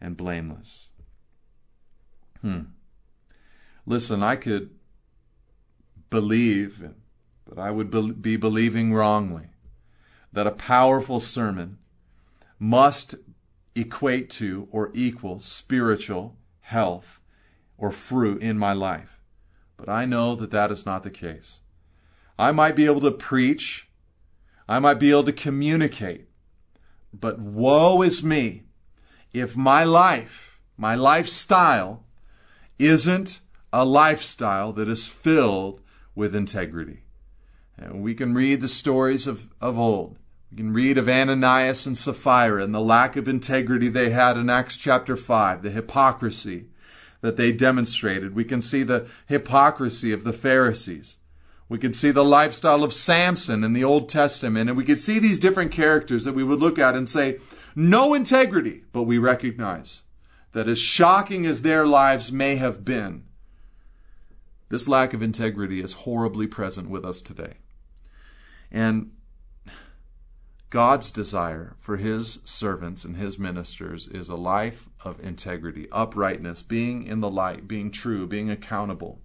and 0.00 0.16
blameless. 0.16 0.88
Hmm. 2.40 2.60
Listen, 3.84 4.22
I 4.22 4.36
could 4.36 4.70
believe 6.08 6.90
but 7.50 7.58
I 7.58 7.72
would 7.72 8.22
be 8.22 8.36
believing 8.36 8.94
wrongly, 8.94 9.48
that 10.32 10.46
a 10.46 10.52
powerful 10.52 11.18
sermon 11.18 11.78
must 12.60 13.16
equate 13.74 14.28
to 14.30 14.68
or 14.70 14.90
equal 14.94 15.40
spiritual 15.40 16.36
health 16.60 17.20
or 17.78 17.90
fruit 17.90 18.42
in 18.42 18.58
my 18.58 18.72
life. 18.72 19.20
But 19.76 19.88
I 19.88 20.04
know 20.04 20.34
that 20.34 20.50
that 20.50 20.70
is 20.70 20.84
not 20.84 21.02
the 21.02 21.10
case. 21.10 21.60
I 22.38 22.52
might 22.52 22.76
be 22.76 22.86
able 22.86 23.00
to 23.02 23.10
preach, 23.10 23.88
I 24.68 24.78
might 24.78 24.94
be 24.94 25.10
able 25.10 25.24
to 25.24 25.32
communicate, 25.32 26.28
but 27.12 27.38
woe 27.38 28.02
is 28.02 28.22
me 28.22 28.64
if 29.32 29.56
my 29.56 29.84
life, 29.84 30.60
my 30.76 30.94
lifestyle, 30.94 32.04
isn't 32.78 33.40
a 33.72 33.84
lifestyle 33.84 34.72
that 34.72 34.88
is 34.88 35.06
filled 35.06 35.80
with 36.14 36.34
integrity. 36.34 37.04
And 37.76 38.02
we 38.02 38.14
can 38.14 38.34
read 38.34 38.60
the 38.60 38.68
stories 38.68 39.26
of, 39.26 39.48
of 39.60 39.78
old. 39.78 40.18
We 40.50 40.56
can 40.56 40.72
read 40.72 40.98
of 40.98 41.08
Ananias 41.08 41.86
and 41.86 41.96
Sapphira 41.96 42.64
and 42.64 42.74
the 42.74 42.80
lack 42.80 43.16
of 43.16 43.28
integrity 43.28 43.88
they 43.88 44.10
had 44.10 44.36
in 44.36 44.50
Acts 44.50 44.76
chapter 44.76 45.16
5, 45.16 45.62
the 45.62 45.70
hypocrisy 45.70 46.66
that 47.20 47.36
they 47.36 47.52
demonstrated. 47.52 48.34
We 48.34 48.44
can 48.44 48.60
see 48.60 48.82
the 48.82 49.06
hypocrisy 49.26 50.12
of 50.12 50.24
the 50.24 50.32
Pharisees. 50.32 51.18
We 51.68 51.78
can 51.78 51.92
see 51.92 52.10
the 52.10 52.24
lifestyle 52.24 52.82
of 52.82 52.92
Samson 52.92 53.62
in 53.62 53.74
the 53.74 53.84
Old 53.84 54.08
Testament, 54.08 54.68
and 54.68 54.76
we 54.76 54.84
can 54.84 54.96
see 54.96 55.20
these 55.20 55.38
different 55.38 55.70
characters 55.70 56.24
that 56.24 56.34
we 56.34 56.42
would 56.42 56.58
look 56.58 56.80
at 56.80 56.96
and 56.96 57.08
say, 57.08 57.38
no 57.76 58.12
integrity, 58.12 58.82
but 58.92 59.04
we 59.04 59.18
recognize 59.18 60.02
that 60.50 60.66
as 60.66 60.80
shocking 60.80 61.46
as 61.46 61.62
their 61.62 61.86
lives 61.86 62.32
may 62.32 62.56
have 62.56 62.84
been, 62.84 63.22
this 64.68 64.88
lack 64.88 65.14
of 65.14 65.22
integrity 65.22 65.80
is 65.80 65.92
horribly 65.92 66.48
present 66.48 66.90
with 66.90 67.04
us 67.04 67.22
today. 67.22 67.54
And 68.72 69.12
God's 70.70 71.10
desire 71.10 71.74
for 71.80 71.96
his 71.96 72.38
servants 72.44 73.04
and 73.04 73.16
his 73.16 73.40
ministers 73.40 74.06
is 74.06 74.28
a 74.28 74.36
life 74.36 74.88
of 75.04 75.18
integrity, 75.18 75.88
uprightness, 75.90 76.62
being 76.62 77.02
in 77.02 77.20
the 77.20 77.30
light, 77.30 77.66
being 77.66 77.90
true, 77.90 78.28
being 78.28 78.48
accountable. 78.50 79.20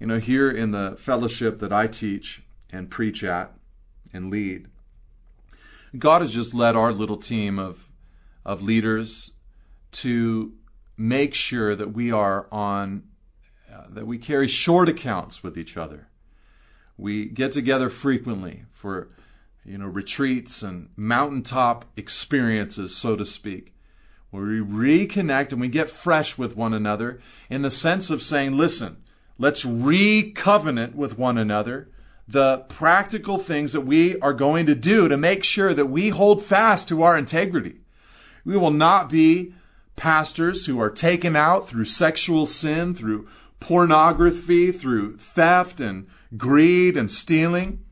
You 0.00 0.08
know, 0.08 0.18
here 0.18 0.50
in 0.50 0.72
the 0.72 0.96
fellowship 0.98 1.60
that 1.60 1.72
I 1.72 1.86
teach 1.86 2.42
and 2.70 2.90
preach 2.90 3.22
at 3.22 3.52
and 4.12 4.28
lead, 4.28 4.66
God 5.96 6.20
has 6.20 6.34
just 6.34 6.52
led 6.52 6.74
our 6.74 6.92
little 6.92 7.16
team 7.16 7.60
of, 7.60 7.88
of 8.44 8.60
leaders 8.60 9.32
to 9.92 10.54
make 10.96 11.32
sure 11.32 11.76
that 11.76 11.92
we 11.92 12.10
are 12.10 12.48
on, 12.50 13.04
uh, 13.72 13.84
that 13.88 14.06
we 14.06 14.18
carry 14.18 14.48
short 14.48 14.88
accounts 14.88 15.44
with 15.44 15.56
each 15.56 15.76
other. 15.76 16.08
We 16.96 17.26
get 17.26 17.52
together 17.52 17.88
frequently 17.88 18.64
for, 18.72 19.10
you 19.68 19.78
know, 19.78 19.86
retreats 19.86 20.62
and 20.62 20.88
mountaintop 20.96 21.84
experiences, 21.96 22.96
so 22.96 23.16
to 23.16 23.26
speak, 23.26 23.74
where 24.30 24.44
we 24.44 24.60
reconnect 24.60 25.52
and 25.52 25.60
we 25.60 25.68
get 25.68 25.90
fresh 25.90 26.38
with 26.38 26.56
one 26.56 26.74
another 26.74 27.20
in 27.50 27.62
the 27.62 27.70
sense 27.70 28.10
of 28.10 28.22
saying, 28.22 28.56
listen, 28.56 29.02
Let's 29.40 29.64
re-covenant 29.64 30.96
with 30.96 31.16
one 31.16 31.38
another 31.38 31.88
the 32.26 32.58
practical 32.68 33.38
things 33.38 33.72
that 33.72 33.82
we 33.82 34.18
are 34.18 34.34
going 34.34 34.66
to 34.66 34.74
do 34.74 35.08
to 35.08 35.16
make 35.16 35.44
sure 35.44 35.72
that 35.72 35.86
we 35.86 36.10
hold 36.10 36.42
fast 36.42 36.88
to 36.88 37.02
our 37.02 37.16
integrity. 37.16 37.76
We 38.44 38.56
will 38.56 38.72
not 38.72 39.08
be 39.08 39.54
pastors 39.96 40.66
who 40.66 40.78
are 40.78 40.90
taken 40.90 41.36
out 41.36 41.66
through 41.66 41.86
sexual 41.86 42.44
sin, 42.44 42.94
through 42.94 43.28
pornography, 43.60 44.72
through 44.72 45.16
theft 45.16 45.80
and 45.80 46.06
greed 46.36 46.98
and 46.98 47.10
stealing. 47.10 47.82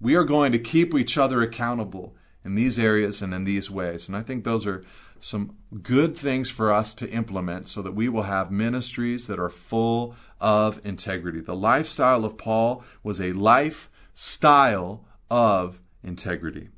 We 0.00 0.14
are 0.16 0.24
going 0.24 0.52
to 0.52 0.58
keep 0.58 0.94
each 0.94 1.16
other 1.16 1.42
accountable 1.42 2.14
in 2.44 2.54
these 2.54 2.78
areas 2.78 3.22
and 3.22 3.32
in 3.32 3.44
these 3.44 3.70
ways. 3.70 4.06
And 4.06 4.16
I 4.16 4.22
think 4.22 4.44
those 4.44 4.66
are 4.66 4.84
some 5.18 5.56
good 5.82 6.14
things 6.14 6.50
for 6.50 6.72
us 6.72 6.94
to 6.94 7.10
implement 7.10 7.68
so 7.68 7.80
that 7.80 7.94
we 7.94 8.08
will 8.08 8.24
have 8.24 8.50
ministries 8.50 9.26
that 9.26 9.40
are 9.40 9.48
full 9.48 10.14
of 10.40 10.80
integrity. 10.84 11.40
The 11.40 11.56
lifestyle 11.56 12.24
of 12.24 12.36
Paul 12.36 12.84
was 13.02 13.20
a 13.20 13.32
lifestyle 13.32 15.04
of 15.30 15.80
integrity. 16.02 16.68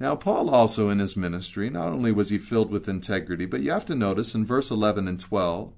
Now, 0.00 0.16
Paul 0.16 0.50
also 0.50 0.88
in 0.88 0.98
his 0.98 1.16
ministry, 1.16 1.70
not 1.70 1.92
only 1.92 2.10
was 2.10 2.30
he 2.30 2.38
filled 2.38 2.70
with 2.70 2.88
integrity, 2.88 3.46
but 3.46 3.60
you 3.60 3.70
have 3.70 3.86
to 3.86 3.94
notice 3.94 4.34
in 4.34 4.44
verse 4.44 4.68
11 4.68 5.06
and 5.06 5.20
12 5.20 5.72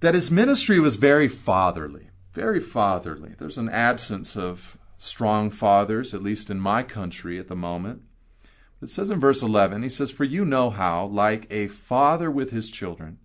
that 0.00 0.14
his 0.14 0.32
ministry 0.32 0.80
was 0.80 0.96
very 0.96 1.28
fatherly. 1.28 2.08
Very 2.32 2.58
fatherly. 2.58 3.34
There's 3.38 3.58
an 3.58 3.68
absence 3.68 4.36
of 4.36 4.76
strong 5.02 5.48
fathers, 5.48 6.12
at 6.12 6.22
least 6.22 6.50
in 6.50 6.60
my 6.60 6.82
country 6.82 7.38
at 7.38 7.48
the 7.48 7.56
moment. 7.56 8.02
It 8.82 8.90
says 8.90 9.10
in 9.10 9.18
verse 9.18 9.40
11, 9.42 9.82
he 9.82 9.88
says, 9.88 10.10
For 10.10 10.24
you 10.24 10.44
know 10.44 10.68
how, 10.68 11.06
like 11.06 11.46
a 11.50 11.68
father 11.68 12.30
with 12.30 12.50
his 12.50 12.68
children, 12.68 13.18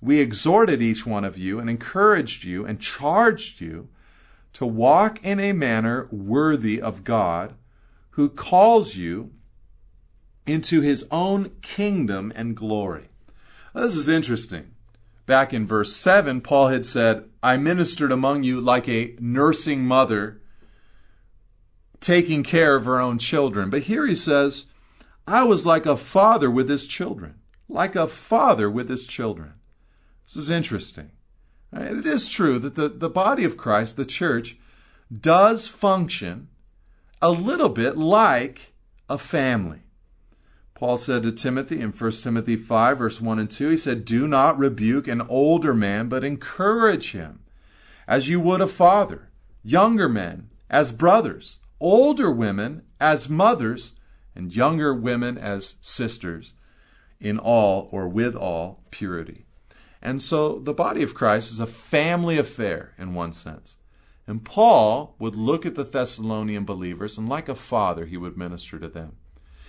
we 0.00 0.18
exhorted 0.18 0.82
each 0.82 1.06
one 1.06 1.24
of 1.24 1.38
you 1.38 1.60
and 1.60 1.70
encouraged 1.70 2.42
you 2.42 2.66
and 2.66 2.80
charged 2.80 3.60
you 3.60 3.88
to 4.54 4.66
walk 4.66 5.24
in 5.24 5.38
a 5.38 5.52
manner 5.52 6.08
worthy 6.10 6.80
of 6.80 7.04
God, 7.04 7.54
who 8.10 8.28
calls 8.28 8.96
you 8.96 9.32
into 10.46 10.80
his 10.80 11.06
own 11.12 11.52
kingdom 11.62 12.32
and 12.34 12.56
glory. 12.56 13.08
This 13.72 13.96
is 13.96 14.08
interesting. 14.08 14.72
Back 15.26 15.54
in 15.54 15.64
verse 15.64 15.94
7, 15.94 16.40
Paul 16.40 16.68
had 16.68 16.84
said, 16.84 17.28
I 17.40 17.56
ministered 17.56 18.10
among 18.10 18.42
you 18.42 18.60
like 18.60 18.88
a 18.88 19.14
nursing 19.20 19.84
mother 19.84 20.40
taking 22.04 22.42
care 22.42 22.76
of 22.76 22.84
her 22.84 23.00
own 23.00 23.18
children. 23.18 23.70
But 23.70 23.84
here 23.84 24.06
he 24.06 24.14
says, 24.14 24.66
I 25.26 25.42
was 25.42 25.64
like 25.64 25.86
a 25.86 25.96
father 25.96 26.50
with 26.50 26.68
his 26.68 26.86
children. 26.86 27.36
Like 27.66 27.96
a 27.96 28.06
father 28.06 28.70
with 28.70 28.90
his 28.90 29.06
children. 29.06 29.54
This 30.26 30.36
is 30.36 30.50
interesting. 30.50 31.12
And 31.72 31.98
it 31.98 32.06
is 32.06 32.28
true 32.28 32.58
that 32.58 32.74
the, 32.74 32.90
the 32.90 33.08
body 33.08 33.44
of 33.44 33.56
Christ, 33.56 33.96
the 33.96 34.04
church, 34.04 34.58
does 35.10 35.66
function 35.66 36.48
a 37.22 37.30
little 37.30 37.70
bit 37.70 37.96
like 37.96 38.74
a 39.08 39.16
family. 39.16 39.80
Paul 40.74 40.98
said 40.98 41.22
to 41.22 41.32
Timothy 41.32 41.80
in 41.80 41.90
1 41.90 42.12
Timothy 42.12 42.56
5, 42.56 42.98
verse 42.98 43.20
1 43.20 43.38
and 43.38 43.50
2, 43.50 43.70
he 43.70 43.76
said, 43.78 44.04
Do 44.04 44.28
not 44.28 44.58
rebuke 44.58 45.08
an 45.08 45.22
older 45.22 45.72
man, 45.72 46.10
but 46.10 46.22
encourage 46.22 47.12
him, 47.12 47.44
as 48.06 48.28
you 48.28 48.40
would 48.40 48.60
a 48.60 48.66
father, 48.66 49.30
younger 49.62 50.08
men 50.08 50.50
as 50.68 50.92
brothers, 50.92 51.60
older 51.84 52.30
women 52.30 52.80
as 52.98 53.28
mothers, 53.28 53.92
and 54.34 54.56
younger 54.56 54.94
women 54.94 55.36
as 55.36 55.76
sisters 55.82 56.54
in 57.20 57.38
all 57.38 57.90
or 57.92 58.08
with 58.08 58.34
all 58.34 58.82
purity. 58.90 59.44
And 60.00 60.22
so 60.22 60.58
the 60.58 60.72
body 60.72 61.02
of 61.02 61.14
Christ 61.14 61.52
is 61.52 61.60
a 61.60 61.66
family 61.66 62.38
affair 62.38 62.94
in 62.96 63.14
one 63.14 63.32
sense. 63.32 63.76
And 64.26 64.44
Paul 64.44 65.14
would 65.18 65.36
look 65.36 65.66
at 65.66 65.74
the 65.74 65.84
Thessalonian 65.84 66.64
believers 66.64 67.18
and 67.18 67.28
like 67.28 67.50
a 67.50 67.54
father 67.54 68.06
he 68.06 68.16
would 68.16 68.38
minister 68.38 68.78
to 68.78 68.88
them. 68.88 69.16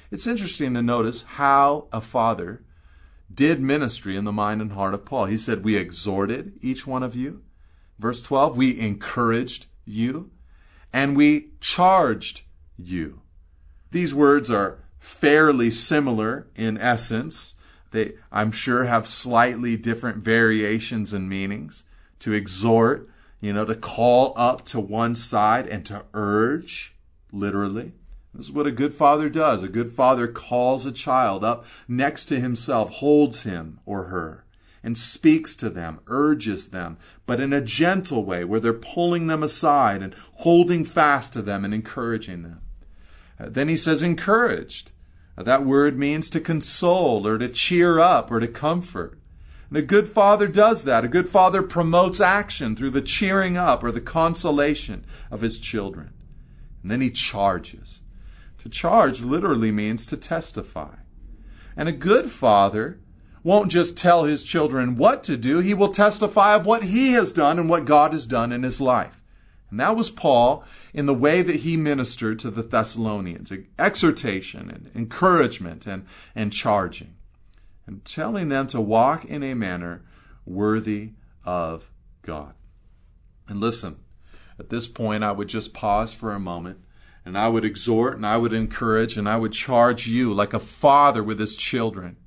It's 0.10 0.25
interesting 0.25 0.74
to 0.74 0.81
notice 0.81 1.24
how 1.24 1.89
a 1.91 2.00
father 2.00 2.63
did 3.31 3.60
ministry 3.60 4.15
in 4.15 4.24
the 4.24 4.31
mind 4.31 4.62
and 4.62 4.72
heart 4.72 4.93
of 4.93 5.03
Paul. 5.03 5.25
He 5.25 5.38
said, 5.38 5.65
We 5.65 5.75
exhorted 5.75 6.57
each 6.62 6.88
one 6.88 7.03
of 7.03 7.13
you. 7.13 7.43
Verse 8.00 8.22
12, 8.22 8.55
we 8.55 8.79
encouraged 8.79 9.67
you 9.84 10.31
and 10.95 11.17
we 11.17 11.49
charged 11.59 12.43
you. 12.77 13.19
These 13.91 14.15
words 14.15 14.49
are 14.49 14.79
fairly 14.97 15.69
similar 15.69 16.47
in 16.55 16.77
essence. 16.77 17.55
They, 17.91 18.13
I'm 18.31 18.53
sure, 18.53 18.85
have 18.85 19.05
slightly 19.05 19.75
different 19.75 20.19
variations 20.19 21.11
and 21.11 21.27
meanings. 21.27 21.83
To 22.19 22.31
exhort, 22.31 23.09
you 23.41 23.51
know, 23.51 23.65
to 23.65 23.75
call 23.75 24.31
up 24.37 24.63
to 24.67 24.79
one 24.79 25.15
side 25.15 25.67
and 25.67 25.85
to 25.85 26.05
urge, 26.13 26.95
literally. 27.29 27.91
This 28.33 28.45
is 28.45 28.51
what 28.53 28.65
a 28.65 28.71
good 28.71 28.93
father 28.93 29.29
does. 29.29 29.63
A 29.63 29.67
good 29.67 29.91
father 29.91 30.29
calls 30.29 30.85
a 30.85 30.93
child 30.93 31.43
up 31.43 31.65
next 31.89 32.25
to 32.25 32.39
himself, 32.39 32.89
holds 32.89 33.43
him 33.43 33.81
or 33.85 34.05
her, 34.05 34.44
and 34.85 34.95
speaks 34.95 35.55
to 35.55 35.67
them, 35.67 35.99
urges 36.05 36.67
them, 36.67 36.95
but 37.25 37.41
in 37.41 37.51
a 37.51 37.59
gentle 37.59 38.23
way 38.23 38.43
where 38.45 38.59
they're 38.59 38.71
pulling 38.71 39.25
them 39.25 39.41
aside 39.41 40.03
and 40.03 40.13
holding 40.35 40.85
fast 40.85 41.33
to 41.33 41.41
them 41.41 41.65
and 41.65 41.73
encouraging 41.73 42.43
them. 42.43 42.61
Uh, 43.39 43.47
then 43.49 43.67
he 43.67 43.75
says 43.75 44.03
encouraged. 44.03 44.91
Uh, 45.35 45.41
that 45.41 45.65
word 45.65 45.97
means 45.97 46.29
to 46.29 46.39
console 46.39 47.25
or 47.25 47.39
to 47.39 47.49
cheer 47.49 47.99
up 47.99 48.29
or 48.29 48.39
to 48.39 48.47
comfort. 48.47 49.17
And 49.69 49.77
a 49.79 49.81
good 49.81 50.07
father 50.07 50.47
does 50.47 50.83
that. 50.83 51.03
A 51.03 51.07
good 51.07 51.27
father 51.27 51.63
promotes 51.63 52.21
action 52.21 52.75
through 52.75 52.91
the 52.91 53.01
cheering 53.01 53.57
up 53.57 53.83
or 53.83 53.91
the 53.91 53.99
consolation 53.99 55.03
of 55.31 55.41
his 55.41 55.57
children. 55.57 56.13
And 56.83 56.91
then 56.91 57.01
he 57.01 57.09
charges. 57.09 58.03
To 58.59 58.69
charge 58.69 59.23
literally 59.23 59.71
means 59.71 60.05
to 60.05 60.15
testify. 60.15 60.97
And 61.75 61.89
a 61.89 61.91
good 61.91 62.29
father 62.29 62.99
won't 63.45 63.71
just 63.71 63.95
tell 63.95 64.23
his 64.23 64.43
children 64.43 64.97
what 64.97 65.23
to 65.23 65.37
do, 65.37 65.59
he 65.59 65.75
will 65.75 65.89
testify 65.89 66.55
of 66.55 66.65
what 66.65 66.85
he 66.85 67.11
has 67.11 67.31
done 67.31 67.59
and 67.59 67.69
what 67.69 67.85
God 67.85 68.11
has 68.11 68.25
done 68.25 68.51
in 68.51 68.63
his 68.63 68.81
life. 68.81 69.21
And 69.69 69.79
that 69.79 69.95
was 69.95 70.09
Paul 70.09 70.65
in 70.95 71.05
the 71.05 71.13
way 71.13 71.43
that 71.43 71.57
he 71.57 71.77
ministered 71.77 72.39
to 72.39 72.49
the 72.49 72.63
Thessalonians 72.63 73.53
exhortation 73.77 74.71
and 74.71 74.89
encouragement 74.95 75.85
and, 75.85 76.07
and 76.33 76.51
charging, 76.51 77.17
and 77.85 78.03
telling 78.03 78.49
them 78.49 78.65
to 78.67 78.81
walk 78.81 79.25
in 79.25 79.43
a 79.43 79.53
manner 79.53 80.01
worthy 80.43 81.11
of 81.45 81.91
God. 82.23 82.55
And 83.47 83.59
listen, 83.59 83.97
at 84.57 84.71
this 84.71 84.87
point, 84.87 85.23
I 85.23 85.31
would 85.31 85.49
just 85.49 85.71
pause 85.71 86.15
for 86.15 86.31
a 86.31 86.39
moment 86.39 86.79
and 87.23 87.37
I 87.37 87.49
would 87.49 87.63
exhort 87.63 88.15
and 88.15 88.25
I 88.25 88.37
would 88.37 88.53
encourage 88.53 89.17
and 89.17 89.29
I 89.29 89.37
would 89.37 89.51
charge 89.51 90.07
you 90.07 90.33
like 90.33 90.53
a 90.55 90.59
father 90.59 91.23
with 91.23 91.39
his 91.39 91.55
children. 91.55 92.17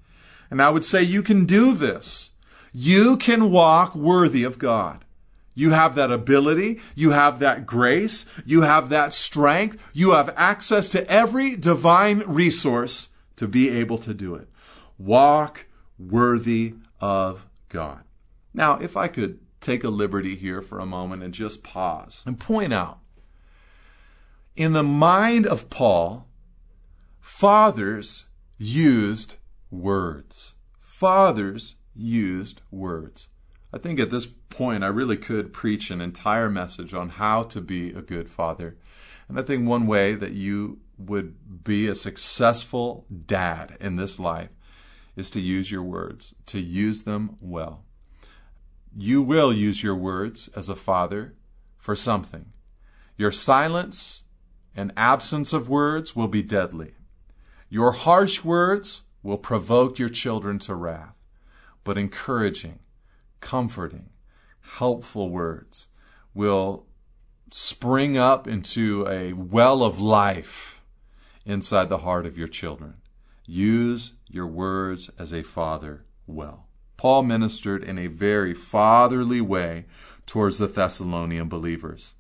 And 0.51 0.63
I 0.63 0.71
would 0.71 0.85
say, 0.85 1.03
You 1.03 1.23
can 1.23 1.45
do 1.45 1.73
this. 1.75 2.31
You 2.73 3.17
can 3.17 3.51
walk 3.51 3.95
worthy 3.95 4.45
of 4.45 4.59
God. 4.59 5.05
You 5.55 5.71
have 5.71 5.97
that 5.97 6.13
ability. 6.13 6.81
You 6.95 7.11
have 7.11 7.41
that 7.41 7.67
grace. 7.67 8.25
You 8.47 8.63
have 8.63 8.91
that 8.91 9.13
strength. 9.13 9.91
You 9.93 10.13
have 10.13 10.33
access 10.37 10.89
to 10.91 11.11
every 11.11 11.57
divine 11.57 12.21
resource 12.21 13.09
to 13.37 13.49
be 13.49 13.69
able 13.69 13.99
to 13.99 14.15
do 14.15 14.37
it. 14.37 14.49
Walk 14.99 15.67
worthy 15.99 16.75
of 17.01 17.47
God. 17.69 18.05
Now, 18.55 18.79
if 18.79 18.97
I 18.97 19.09
could 19.09 19.41
take 19.61 19.83
a 19.83 19.89
liberty 19.89 20.37
here 20.37 20.63
for 20.63 20.79
a 20.79 20.87
moment 20.87 21.23
and 21.23 21.35
just 21.35 21.65
pause 21.65 22.23
and 22.25 22.39
point 22.39 22.73
out 22.73 23.01
in 24.57 24.73
the 24.73 24.83
mind 24.83 25.47
of 25.47 25.71
Paul, 25.71 26.27
fathers 27.21 28.27
used 28.59 29.37
words. 29.71 30.55
Fathers 30.79 31.77
used 31.95 32.63
words. 32.71 33.29
I 33.73 33.79
think 33.79 34.01
at 34.01 34.11
this 34.11 34.27
point, 34.27 34.83
I 34.83 34.89
really 34.89 35.17
could 35.17 35.53
preach 35.53 35.91
an 35.91 36.01
entire 36.01 36.49
message 36.49 36.95
on 36.95 37.11
how 37.11 37.43
to 37.45 37.61
be 37.61 37.91
a 37.91 38.03
good 38.03 38.31
father. 38.31 38.79
And 39.29 39.39
I 39.39 39.43
think 39.43 39.69
one 39.69 39.87
way 39.87 40.15
that 40.15 40.33
you 40.33 40.81
would 40.97 41.65
be 41.65 41.87
a 41.87 41.95
successful 41.95 43.07
dad 43.27 43.77
in 43.79 43.97
this 43.97 44.19
life 44.19 44.51
is 45.17 45.31
to 45.31 45.41
use 45.41 45.71
your 45.71 45.83
words, 45.83 46.35
to 46.47 46.61
use 46.61 47.03
them 47.03 47.37
well. 47.41 47.85
You 48.97 49.21
will 49.21 49.53
use 49.53 49.83
your 49.83 49.95
words 49.95 50.49
as 50.57 50.69
a 50.69 50.77
father 50.77 51.35
for 51.77 51.95
something. 51.95 52.47
Your 53.17 53.33
silence 53.33 54.25
and 54.75 54.93
absence 54.97 55.53
of 55.53 55.69
words 55.69 56.17
will 56.17 56.29
be 56.29 56.43
deadly. 56.43 56.93
Your 57.69 57.93
harsh 57.93 58.43
words 58.45 59.03
will 59.23 59.39
provoke 59.39 59.99
your 59.99 60.09
children 60.09 60.59
to 60.61 60.75
wrath, 60.75 61.15
but 61.85 61.99
encouraging, 61.99 62.79
comforting, 63.41 64.11
helpful 64.61 65.31
words 65.31 65.89
will 66.35 66.87
spring 67.51 68.17
up 68.17 68.47
into 68.47 69.07
a 69.09 69.33
well 69.33 69.83
of 69.83 70.01
life 70.01 70.83
inside 71.45 71.89
the 71.89 71.99
heart 71.99 72.27
of 72.27 72.37
your 72.37 72.49
children. 72.49 72.95
Use 73.47 74.13
your 74.29 74.47
words 74.47 75.11
as 75.19 75.33
a 75.33 75.43
father 75.43 76.05
well. 76.27 76.67
Paul 76.97 77.23
ministered 77.23 77.83
in 77.83 77.99
a 77.99 78.09
very 78.09 78.53
fatherly 78.53 79.41
way 79.41 79.87
towards 80.27 80.59
the 80.59 80.67
Thessalonian 80.67 81.49
believers. 81.49 82.15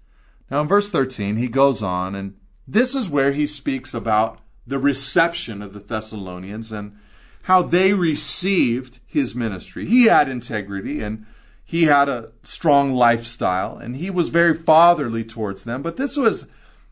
Now, 0.51 0.63
in 0.63 0.69
verse 0.69 0.89
13, 0.89 1.37
he 1.37 1.49
goes 1.49 1.83
on, 1.83 2.15
and 2.15 2.37
this 2.67 2.95
is 2.95 3.11
where 3.11 3.33
he 3.33 3.47
speaks 3.47 3.93
about 3.93 4.41
the 4.69 4.79
reception 4.79 5.63
of 5.63 5.73
the 5.73 5.81
Thessalonians 5.81 6.71
and 6.71 6.97
how 7.43 7.63
they 7.63 7.95
received 7.95 9.01
his 9.07 9.35
ministry. 9.35 9.87
He 9.87 10.05
had 10.05 10.29
integrity 10.29 11.01
and 11.03 11.25
he 11.65 11.85
had 11.85 12.09
a 12.09 12.31
strong 12.43 12.95
lifestyle 12.95 13.77
and 13.77 13.97
he 13.97 14.11
was 14.11 14.29
very 14.29 14.55
fatherly 14.55 15.25
towards 15.25 15.65
them, 15.65 15.83
but 15.83 15.97
this 15.97 16.17
was 16.17 16.47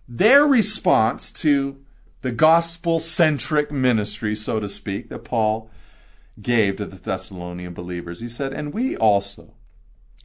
their 0.09 0.45
response 0.45 1.31
to 1.33 1.83
the 2.23 2.33
gospel 2.33 2.99
centric 2.99 3.71
ministry, 3.71 4.35
so 4.35 4.59
to 4.59 4.69
speak, 4.69 5.11
that 5.11 5.21
Paul 5.21 5.71
gave 6.41 6.77
to 6.77 6.87
the 6.87 6.97
Thessalonian 6.97 7.75
believers. 7.75 8.21
He 8.21 8.29
said, 8.29 8.53
And 8.53 8.73
we 8.73 8.97
also 8.97 9.55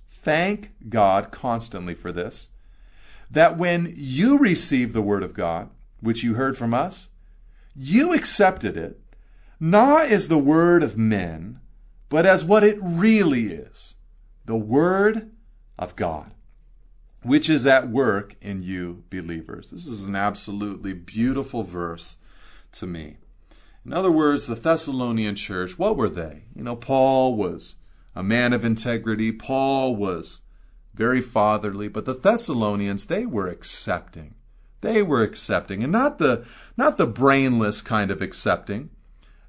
thank 0.10 0.72
God 0.88 1.32
constantly 1.32 1.94
for 1.94 2.12
this, 2.12 2.50
that 3.30 3.58
when 3.58 3.94
you 3.96 4.38
received 4.38 4.94
the 4.94 5.02
word 5.02 5.24
of 5.24 5.34
God, 5.34 5.70
which 6.00 6.24
you 6.24 6.34
heard 6.34 6.58
from 6.58 6.74
us, 6.74 7.10
you 7.76 8.14
accepted 8.14 8.78
it, 8.78 9.00
not 9.60 10.08
as 10.08 10.28
the 10.28 10.38
word 10.38 10.84
of 10.84 10.98
men, 10.98 11.60
but 12.10 12.26
as 12.26 12.44
what 12.44 12.64
it 12.64 12.78
really 12.82 13.48
is 13.48 13.96
the 14.46 14.58
word 14.58 15.32
of 15.78 15.96
God 15.96 16.32
which 17.24 17.50
is 17.50 17.66
at 17.66 17.90
work 17.90 18.36
in 18.42 18.64
you 18.64 19.04
believers. 19.10 19.70
This 19.70 19.86
is 19.86 20.06
an 20.06 20.16
absolutely 20.16 20.94
beautiful 20.94 21.64
verse 21.64 22.18
to 22.74 22.88
me. 22.88 23.18
In 23.86 23.94
other 23.94 24.12
words, 24.12 24.48
the 24.48 24.56
Thessalonian 24.56 25.36
church, 25.36 25.78
what 25.78 25.98
were 25.98 26.10
they? 26.10 26.44
You 26.56 26.64
know, 26.64 26.76
Paul 26.76 27.36
was 27.36 27.76
a 28.16 28.24
man 28.24 28.54
of 28.54 28.66
integrity, 28.66 29.32
Paul 29.32 29.96
was 29.96 30.42
very 30.94 31.22
fatherly, 31.22 31.88
but 31.88 32.06
the 32.06 32.14
Thessalonians, 32.14 33.06
they 33.06 33.26
were 33.26 33.48
accepting. 33.48 34.36
They 34.82 35.02
were 35.02 35.22
accepting, 35.22 35.84
and 35.84 35.92
not 35.92 36.18
the 36.18 36.46
not 36.76 36.98
the 36.98 37.08
brainless 37.08 37.82
kind 37.82 38.12
of 38.12 38.22
accepting. 38.22 38.90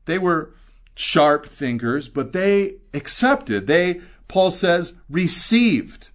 They 0.05 0.19
were 0.19 0.55
sharp 0.95 1.47
thinkers, 1.47 2.09
but 2.09 2.33
they 2.33 2.77
accepted. 2.93 3.67
They 3.67 4.03
Paul 4.29 4.51
says 4.51 4.95
received 5.09 6.11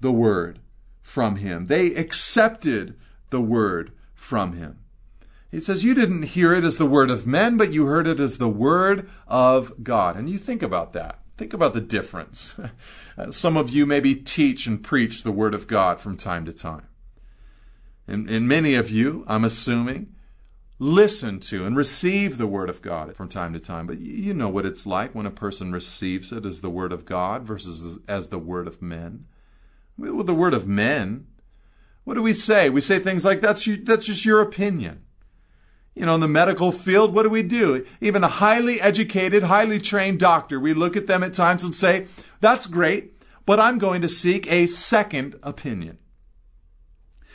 the 0.00 0.12
word 0.12 0.58
from 1.00 1.36
him. 1.36 1.66
They 1.66 1.94
accepted 1.94 2.96
the 3.30 3.40
word 3.40 3.92
from 4.14 4.54
him. 4.54 4.78
He 5.50 5.60
says, 5.60 5.84
You 5.84 5.94
didn't 5.94 6.22
hear 6.22 6.54
it 6.54 6.64
as 6.64 6.78
the 6.78 6.86
word 6.86 7.10
of 7.10 7.26
men, 7.26 7.56
but 7.56 7.72
you 7.72 7.86
heard 7.86 8.06
it 8.06 8.18
as 8.18 8.38
the 8.38 8.48
word 8.48 9.08
of 9.28 9.84
God. 9.84 10.16
And 10.16 10.28
you 10.28 10.38
think 10.38 10.62
about 10.62 10.94
that. 10.94 11.18
Think 11.36 11.52
about 11.52 11.74
the 11.74 11.80
difference. 11.80 12.56
Some 13.30 13.56
of 13.56 13.70
you 13.70 13.84
maybe 13.84 14.14
teach 14.14 14.66
and 14.66 14.82
preach 14.82 15.22
the 15.22 15.32
word 15.32 15.54
of 15.54 15.66
God 15.66 16.00
from 16.00 16.16
time 16.16 16.46
to 16.46 16.52
time. 16.52 16.86
And, 18.12 18.28
and 18.28 18.46
many 18.46 18.74
of 18.74 18.90
you, 18.90 19.24
I'm 19.26 19.44
assuming, 19.44 20.14
listen 20.78 21.40
to 21.40 21.64
and 21.64 21.76
receive 21.76 22.36
the 22.36 22.46
word 22.46 22.68
of 22.68 22.82
God 22.82 23.16
from 23.16 23.28
time 23.28 23.52
to 23.54 23.60
time. 23.60 23.86
But 23.86 24.00
you 24.00 24.34
know 24.34 24.48
what 24.48 24.66
it's 24.66 24.86
like 24.86 25.14
when 25.14 25.26
a 25.26 25.30
person 25.30 25.72
receives 25.72 26.30
it 26.30 26.44
as 26.44 26.60
the 26.60 26.70
word 26.70 26.92
of 26.92 27.06
God 27.06 27.44
versus 27.44 27.98
as 28.06 28.28
the 28.28 28.38
word 28.38 28.66
of 28.66 28.82
men 28.82 29.26
with 29.96 30.26
the 30.26 30.34
word 30.34 30.54
of 30.54 30.66
men. 30.66 31.26
What 32.04 32.14
do 32.14 32.22
we 32.22 32.34
say? 32.34 32.68
We 32.68 32.80
say 32.80 32.98
things 32.98 33.24
like, 33.24 33.40
that's, 33.40 33.68
that's 33.82 34.06
just 34.06 34.24
your 34.24 34.40
opinion. 34.40 35.04
You 35.94 36.06
know, 36.06 36.14
in 36.14 36.20
the 36.20 36.28
medical 36.28 36.72
field, 36.72 37.14
what 37.14 37.22
do 37.22 37.30
we 37.30 37.42
do? 37.42 37.84
Even 38.00 38.24
a 38.24 38.28
highly 38.28 38.80
educated, 38.80 39.44
highly 39.44 39.78
trained 39.78 40.18
doctor, 40.18 40.58
we 40.58 40.72
look 40.72 40.96
at 40.96 41.06
them 41.06 41.22
at 41.22 41.34
times 41.34 41.62
and 41.62 41.74
say, 41.74 42.06
that's 42.40 42.66
great, 42.66 43.22
but 43.44 43.60
I'm 43.60 43.78
going 43.78 44.00
to 44.02 44.08
seek 44.08 44.50
a 44.50 44.66
second 44.66 45.36
opinion. 45.42 45.98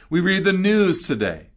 We 0.09 0.19
read 0.19 0.43
the 0.43 0.53
news 0.53 1.05
today. 1.05 1.47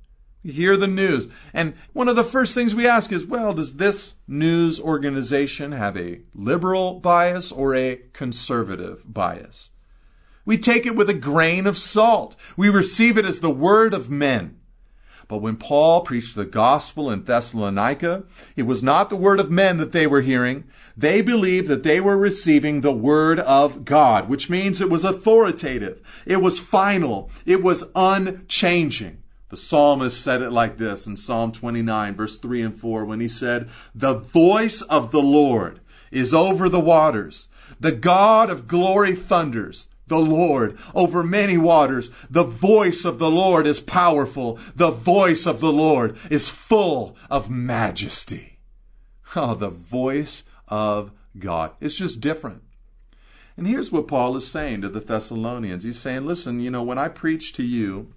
We 0.43 0.53
hear 0.53 0.77
the 0.77 0.87
news. 0.87 1.29
And 1.53 1.75
one 1.93 2.09
of 2.09 2.17
the 2.17 2.25
first 2.25 2.55
things 2.55 2.75
we 2.75 2.87
ask 2.87 3.13
is, 3.13 3.27
well, 3.27 3.53
does 3.53 3.77
this 3.77 4.15
news 4.27 4.81
organization 4.81 5.73
have 5.73 5.97
a 5.97 6.21
liberal 6.35 7.01
bias 7.01 7.53
or 7.53 7.75
a 7.75 8.01
conservative 8.13 9.03
bias? 9.07 9.71
We 10.45 10.57
take 10.57 10.87
it 10.87 10.97
with 10.97 11.11
a 11.11 11.15
grain 11.15 11.67
of 11.67 11.77
salt. 11.77 12.37
We 12.57 12.71
receive 12.71 13.19
it 13.19 13.27
as 13.27 13.41
the 13.41 13.51
word 13.51 13.93
of 13.93 14.11
men. 14.11 14.60
But 15.31 15.43
when 15.43 15.59
Paul 15.59 16.01
preached 16.01 16.35
the 16.35 16.45
gospel 16.45 17.09
in 17.09 17.23
Thessalonica, 17.23 18.25
it 18.57 18.64
was 18.64 18.83
not 18.83 19.11
the 19.11 19.16
word 19.16 19.38
of 19.38 19.49
men 19.49 19.77
that 19.77 19.93
they 19.93 20.05
were 20.05 20.23
hearing. 20.23 20.64
They 20.97 21.23
believed 21.23 21.69
that 21.69 21.85
they 21.85 22.01
were 22.01 22.19
receiving 22.19 22.81
the 22.81 22.90
word 22.90 23.38
of 23.38 23.85
God, 23.85 24.29
which 24.29 24.51
means 24.51 24.81
it 24.81 24.90
was 24.90 25.05
authoritative. 25.05 26.25
It 26.27 26.38
was 26.38 26.59
final. 26.59 27.31
It 27.47 27.62
was 27.62 27.85
unchanging. 27.95 29.23
The 29.51 29.57
psalmist 29.57 30.21
said 30.21 30.43
it 30.43 30.51
like 30.51 30.79
this 30.79 31.07
in 31.07 31.14
Psalm 31.14 31.53
29, 31.53 32.12
verse 32.16 32.37
3 32.37 32.62
and 32.62 32.77
4, 32.77 33.05
when 33.05 33.21
he 33.21 33.29
said, 33.29 33.69
The 33.95 34.14
voice 34.14 34.83
of 34.83 35.12
the 35.12 35.23
Lord 35.23 35.79
is 36.11 36.35
over 36.35 36.69
the 36.69 36.81
waters. 36.81 37.47
The 37.79 37.93
God 37.93 38.51
of 38.51 38.66
glory 38.66 39.14
thunders 39.14 39.87
the 40.11 40.18
Lord 40.18 40.77
over 40.94 41.25
many 41.25 41.57
waters. 41.57 42.11
The 42.29 42.44
voice 42.44 43.07
of 43.07 43.18
the 43.18 43.31
Lord 43.31 43.66
is 43.66 43.81
powerful. 43.81 44.59
The 44.77 44.90
voice 44.90 45.46
of 45.46 45.61
the 45.61 45.73
Lord 45.73 46.18
is 46.29 46.51
full 46.51 47.16
of 47.31 47.49
majesty. 47.49 48.49
Oh, 49.37 49.55
the 49.55 49.70
voice 49.70 50.42
of 50.66 51.12
God. 51.38 51.70
It's 51.81 51.94
just 51.94 52.20
different. 52.20 52.64
And 53.57 53.64
here's 53.64 53.92
what 53.92 54.09
Paul 54.09 54.37
is 54.37 54.44
saying 54.44 54.83
to 54.83 54.88
the 54.88 54.99
Thessalonians. 54.99 55.85
He's 55.85 56.01
saying, 56.01 56.27
listen, 56.27 56.59
you 56.59 56.68
know, 56.68 56.83
when 56.83 56.99
I 56.99 57.07
preach 57.07 57.53
to 57.53 57.62
you, 57.62 58.12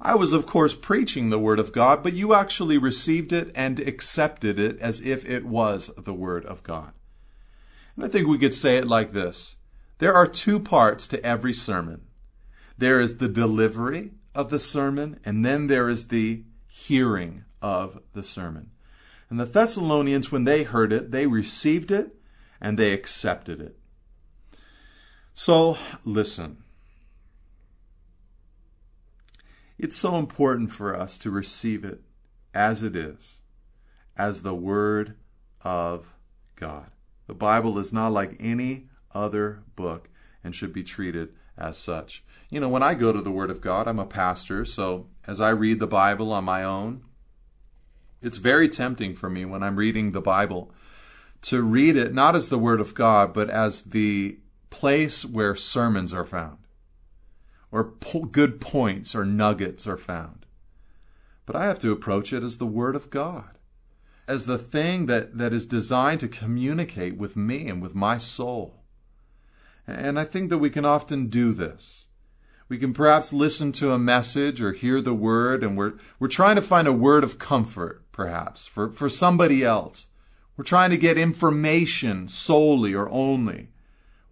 I 0.00 0.16
was, 0.16 0.32
of 0.32 0.44
course, 0.44 0.74
preaching 0.74 1.30
the 1.30 1.38
Word 1.38 1.60
of 1.60 1.72
God, 1.72 2.02
but 2.02 2.14
you 2.14 2.34
actually 2.34 2.78
received 2.78 3.32
it 3.32 3.52
and 3.54 3.78
accepted 3.78 4.58
it 4.58 4.76
as 4.80 5.00
if 5.00 5.24
it 5.24 5.44
was 5.44 5.92
the 5.96 6.14
Word 6.14 6.44
of 6.46 6.64
God. 6.64 6.92
And 7.94 8.04
I 8.04 8.08
think 8.08 8.26
we 8.26 8.38
could 8.38 8.54
say 8.54 8.76
it 8.78 8.88
like 8.88 9.10
this 9.10 9.56
there 9.98 10.14
are 10.14 10.26
two 10.26 10.58
parts 10.60 11.06
to 11.08 11.24
every 11.24 11.52
sermon 11.52 12.02
there 12.78 13.00
is 13.00 13.16
the 13.16 13.28
delivery 13.28 14.12
of 14.34 14.50
the 14.50 14.60
sermon, 14.60 15.18
and 15.24 15.44
then 15.44 15.66
there 15.66 15.88
is 15.88 16.08
the 16.08 16.44
hearing 16.70 17.44
of 17.60 18.00
the 18.14 18.22
sermon. 18.22 18.70
And 19.28 19.38
the 19.38 19.44
Thessalonians, 19.44 20.30
when 20.30 20.44
they 20.44 20.62
heard 20.62 20.92
it, 20.92 21.10
they 21.10 21.26
received 21.26 21.90
it 21.90 22.14
and 22.60 22.78
they 22.78 22.92
accepted 22.92 23.60
it. 23.60 23.76
So, 25.34 25.76
listen. 26.04 26.58
It's 29.76 29.96
so 29.96 30.16
important 30.16 30.70
for 30.70 30.96
us 30.96 31.18
to 31.18 31.30
receive 31.30 31.84
it 31.84 32.00
as 32.54 32.82
it 32.82 32.96
is, 32.96 33.40
as 34.16 34.42
the 34.42 34.54
Word 34.54 35.16
of 35.62 36.14
God. 36.56 36.90
The 37.26 37.34
Bible 37.34 37.78
is 37.78 37.92
not 37.92 38.12
like 38.12 38.36
any 38.40 38.88
other 39.14 39.62
book 39.76 40.08
and 40.44 40.54
should 40.54 40.72
be 40.72 40.82
treated 40.82 41.30
as 41.56 41.76
such. 41.76 42.24
You 42.50 42.60
know, 42.60 42.68
when 42.68 42.82
I 42.82 42.94
go 42.94 43.12
to 43.12 43.20
the 43.20 43.30
Word 43.30 43.50
of 43.50 43.60
God, 43.60 43.86
I'm 43.86 43.98
a 43.98 44.06
pastor, 44.06 44.64
so 44.64 45.08
as 45.26 45.40
I 45.40 45.50
read 45.50 45.80
the 45.80 45.86
Bible 45.86 46.32
on 46.32 46.44
my 46.44 46.64
own, 46.64 47.02
it's 48.22 48.38
very 48.38 48.68
tempting 48.68 49.14
for 49.14 49.28
me 49.28 49.44
when 49.44 49.62
I'm 49.62 49.76
reading 49.76 50.12
the 50.12 50.20
Bible 50.20 50.72
to 51.42 51.62
read 51.62 51.96
it 51.96 52.12
not 52.12 52.34
as 52.34 52.48
the 52.48 52.58
Word 52.58 52.80
of 52.80 52.94
God, 52.94 53.32
but 53.32 53.50
as 53.50 53.84
the 53.84 54.38
place 54.70 55.24
where 55.24 55.54
sermons 55.54 56.12
are 56.12 56.24
found, 56.24 56.58
or 57.70 57.84
po- 57.84 58.24
good 58.24 58.60
points 58.60 59.14
or 59.14 59.24
nuggets 59.24 59.86
are 59.86 59.96
found. 59.96 60.46
But 61.46 61.56
I 61.56 61.64
have 61.64 61.78
to 61.80 61.92
approach 61.92 62.32
it 62.32 62.42
as 62.42 62.58
the 62.58 62.66
Word 62.66 62.96
of 62.96 63.10
God, 63.10 63.58
as 64.26 64.46
the 64.46 64.58
thing 64.58 65.06
that, 65.06 65.38
that 65.38 65.52
is 65.52 65.66
designed 65.66 66.20
to 66.20 66.28
communicate 66.28 67.16
with 67.16 67.36
me 67.36 67.68
and 67.68 67.80
with 67.80 67.94
my 67.94 68.18
soul. 68.18 68.77
And 69.88 70.20
I 70.20 70.24
think 70.24 70.50
that 70.50 70.58
we 70.58 70.68
can 70.68 70.84
often 70.84 71.28
do 71.28 71.52
this. 71.52 72.08
We 72.68 72.76
can 72.76 72.92
perhaps 72.92 73.32
listen 73.32 73.72
to 73.72 73.92
a 73.92 73.98
message 73.98 74.60
or 74.60 74.72
hear 74.72 75.00
the 75.00 75.14
word, 75.14 75.64
and 75.64 75.78
we're, 75.78 75.94
we're 76.20 76.28
trying 76.28 76.56
to 76.56 76.62
find 76.62 76.86
a 76.86 76.92
word 76.92 77.24
of 77.24 77.38
comfort, 77.38 78.04
perhaps, 78.12 78.66
for, 78.66 78.92
for 78.92 79.08
somebody 79.08 79.64
else. 79.64 80.08
We're 80.58 80.64
trying 80.64 80.90
to 80.90 80.98
get 80.98 81.16
information 81.16 82.28
solely 82.28 82.92
or 82.92 83.08
only. 83.08 83.68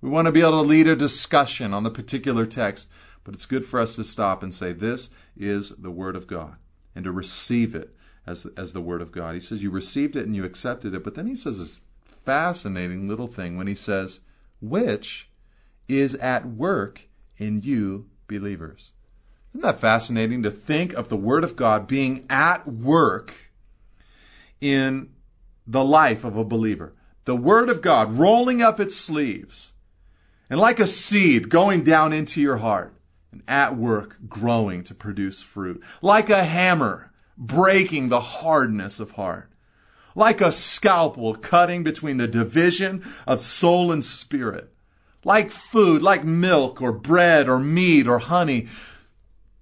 We 0.03 0.11
want 0.11 0.27
to 0.27 0.33
be 0.33 0.43
able 0.43 0.51
to 0.51 0.61
lead 0.61 0.87
a 0.87 0.95
discussion 0.95 1.73
on 1.73 1.85
the 1.85 1.91
particular 1.91 2.45
text, 2.45 2.91
but 3.25 3.33
it's 3.33 3.47
good 3.47 3.65
for 3.65 3.81
us 3.81 3.97
to 3.97 4.05
stop 4.05 4.43
and 4.43 4.53
say, 4.53 4.75
This 4.75 5.09
is 5.35 5.71
the 5.71 5.91
Word 5.91 6.17
of 6.17 6.27
God, 6.27 6.57
and 6.95 7.03
to 7.07 7.13
receive 7.13 7.75
it 7.75 7.97
as, 8.27 8.45
as 8.59 8.75
the 8.75 8.83
Word 8.83 9.01
of 9.01 9.11
God. 9.11 9.35
He 9.35 9.41
says, 9.41 9.63
You 9.63 9.71
received 9.71 10.17
it 10.17 10.27
and 10.27 10.37
you 10.37 10.45
accepted 10.45 10.93
it, 10.93 11.03
but 11.03 11.15
then 11.15 11.27
he 11.27 11.35
says 11.35 11.59
this 11.59 11.81
fascinating 12.05 13.09
little 13.09 13.29
thing 13.29 13.57
when 13.57 13.69
he 13.69 13.75
says, 13.75 14.21
Which 14.61 15.31
is 15.89 16.15
at 16.17 16.47
work 16.47 17.09
in 17.37 17.63
you 17.63 18.09
believers. 18.29 18.93
Isn't 19.53 19.63
that 19.63 19.81
fascinating 19.81 20.43
to 20.43 20.51
think 20.51 20.93
of 20.93 21.09
the 21.09 21.17
Word 21.17 21.45
of 21.45 21.57
God 21.57 21.87
being 21.87 22.27
at 22.29 22.69
work 22.69 23.51
in 24.61 25.11
the 25.67 25.85
life 25.85 26.25
of 26.25 26.37
a 26.37 26.45
believer? 26.45 26.95
The 27.25 27.37
Word 27.37 27.71
of 27.71 27.81
God 27.81 28.15
rolling 28.15 28.63
up 28.63 28.79
its 28.79 28.97
sleeves 28.97 29.73
and 30.51 30.61
like 30.61 30.79
a 30.79 30.87
seed 30.87 31.49
going 31.49 31.83
down 31.83 32.13
into 32.13 32.41
your 32.41 32.59
heart 32.59 32.95
and 33.33 33.43
at 33.49 33.77
work 33.77 34.19
growing 34.29 34.83
to 34.85 34.95
produce 34.95 35.43
fruit. 35.43 35.83
Like 36.03 36.31
a 36.31 36.45
hammer 36.45 37.13
breaking 37.37 38.09
the 38.09 38.21
hardness 38.21 39.01
of 39.01 39.13
heart. 39.13 39.51
Like 40.15 40.41
a 40.41 40.53
scalpel 40.53 41.35
cutting 41.35 41.83
between 41.83 42.17
the 42.17 42.29
division 42.29 43.05
of 43.27 43.41
soul 43.41 43.93
and 43.93 44.05
spirit 44.05 44.73
like 45.27 45.51
food, 45.51 46.03
like 46.03 46.25
milk 46.25 46.81
or 46.81 46.93
bread 46.93 47.49
or 47.49 47.59
meat 47.59 48.07
or 48.07 48.21
honey, 48.21 48.69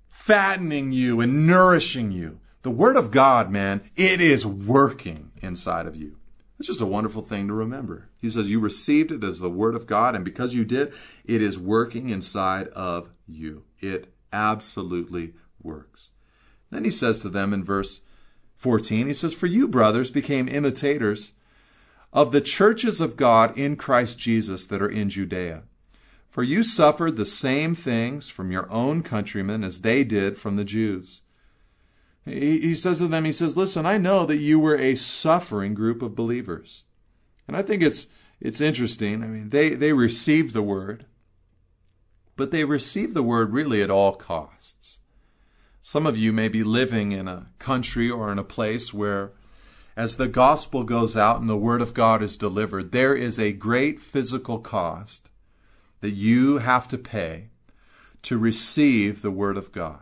fattening 0.07 0.93
you 0.93 1.23
and 1.23 1.47
nourishing 1.47 2.13
you. 2.13 2.39
The 2.61 2.71
Word 2.71 2.97
of 2.97 3.11
God, 3.11 3.51
man, 3.51 3.81
it 3.97 4.21
is 4.21 4.47
working 4.47 5.33
inside 5.41 5.87
of 5.87 5.97
you. 5.97 6.19
It's 6.59 6.69
just 6.69 6.83
a 6.83 6.87
wonderful 6.87 7.23
thing 7.23 7.49
to 7.49 7.55
remember. 7.55 8.11
He 8.21 8.29
says 8.29 8.51
you 8.51 8.61
received 8.61 9.11
it 9.11 9.25
as 9.25 9.41
the 9.41 9.49
Word 9.49 9.75
of 9.75 9.87
God, 9.87 10.15
and 10.15 10.23
because 10.23 10.53
you 10.53 10.67
did, 10.67 10.93
it 11.25 11.41
is 11.41 11.59
working 11.59 12.11
inside 12.11 12.69
of 12.69 13.09
you. 13.27 13.65
It 13.81 14.13
absolutely 14.35 15.33
works. 15.63 16.11
Then 16.71 16.85
he 16.85 16.91
says 16.91 17.19
to 17.21 17.31
them 17.31 17.55
in 17.55 17.65
verse 17.65 18.03
14, 18.57 19.07
he 19.07 19.15
says, 19.15 19.33
For 19.33 19.47
you, 19.47 19.67
brothers, 19.67 20.11
became 20.11 20.47
imitators 20.47 21.33
of 22.15 22.31
the 22.31 22.41
churches 22.41 23.01
of 23.01 23.17
God 23.17 23.59
in 23.59 23.75
Christ 23.77 24.19
Jesus 24.21 24.65
that 24.67 24.81
are 24.81 24.89
in 24.89 25.11
Judea. 25.11 25.65
For 26.31 26.45
you 26.45 26.63
suffered 26.63 27.17
the 27.17 27.27
same 27.27 27.75
things 27.75 28.29
from 28.29 28.53
your 28.53 28.71
own 28.71 29.03
countrymen 29.03 29.65
as 29.65 29.81
they 29.81 30.05
did 30.05 30.39
from 30.39 30.57
the 30.57 30.65
Jews. 30.65 31.23
He, 32.25 32.75
says 32.75 32.99
to 32.99 33.09
them, 33.09 33.25
He 33.25 33.33
says, 33.33 33.57
Listen, 33.57 33.85
I 33.85 33.99
know 33.99 34.25
that 34.27 34.39
you 34.39 34.59
were 34.59 34.77
a 34.77 34.95
suffering 34.95 35.75
group 35.75 36.01
of 36.01 36.15
believers. 36.15 36.85
And 37.47 37.57
I 37.57 37.63
think 37.63 37.83
it's, 37.83 38.07
it's 38.41 38.61
interesting. 38.61 39.23
I 39.23 39.27
mean, 39.27 39.51
they, 39.51 39.71
they 39.71 39.93
received 39.93 40.55
the 40.55 40.63
word, 40.63 41.05
but 42.37 42.51
they 42.51 42.65
received 42.65 43.13
the 43.13 43.23
word 43.23 43.53
really 43.53 43.83
at 43.83 43.91
all 43.91 44.15
costs. 44.15 45.01
Some 45.83 46.07
of 46.07 46.17
you 46.17 46.33
may 46.33 46.49
be 46.49 46.65
living 46.65 47.13
in 47.13 47.29
a 47.29 47.49
country 47.59 48.11
or 48.11 48.33
in 48.33 48.39
a 48.39 48.45
place 48.45 48.95
where 48.95 49.33
as 49.97 50.17
the 50.17 50.29
gospel 50.29 50.83
goes 50.83 51.17
out 51.17 51.41
and 51.41 51.49
the 51.49 51.57
word 51.57 51.81
of 51.81 51.95
God 51.95 52.23
is 52.23 52.37
delivered, 52.37 52.93
there 52.93 53.15
is 53.15 53.39
a 53.39 53.53
great 53.53 54.01
physical 54.01 54.59
cost 54.59 55.31
that 56.01 56.11
you 56.11 56.59
have 56.59 56.89
to 56.89 56.99
pay 56.99 57.49
to 58.23 58.37
receive 58.39 59.23
the 59.23 59.31
word 59.31 59.57
of 59.57 59.71
God. 59.71 60.01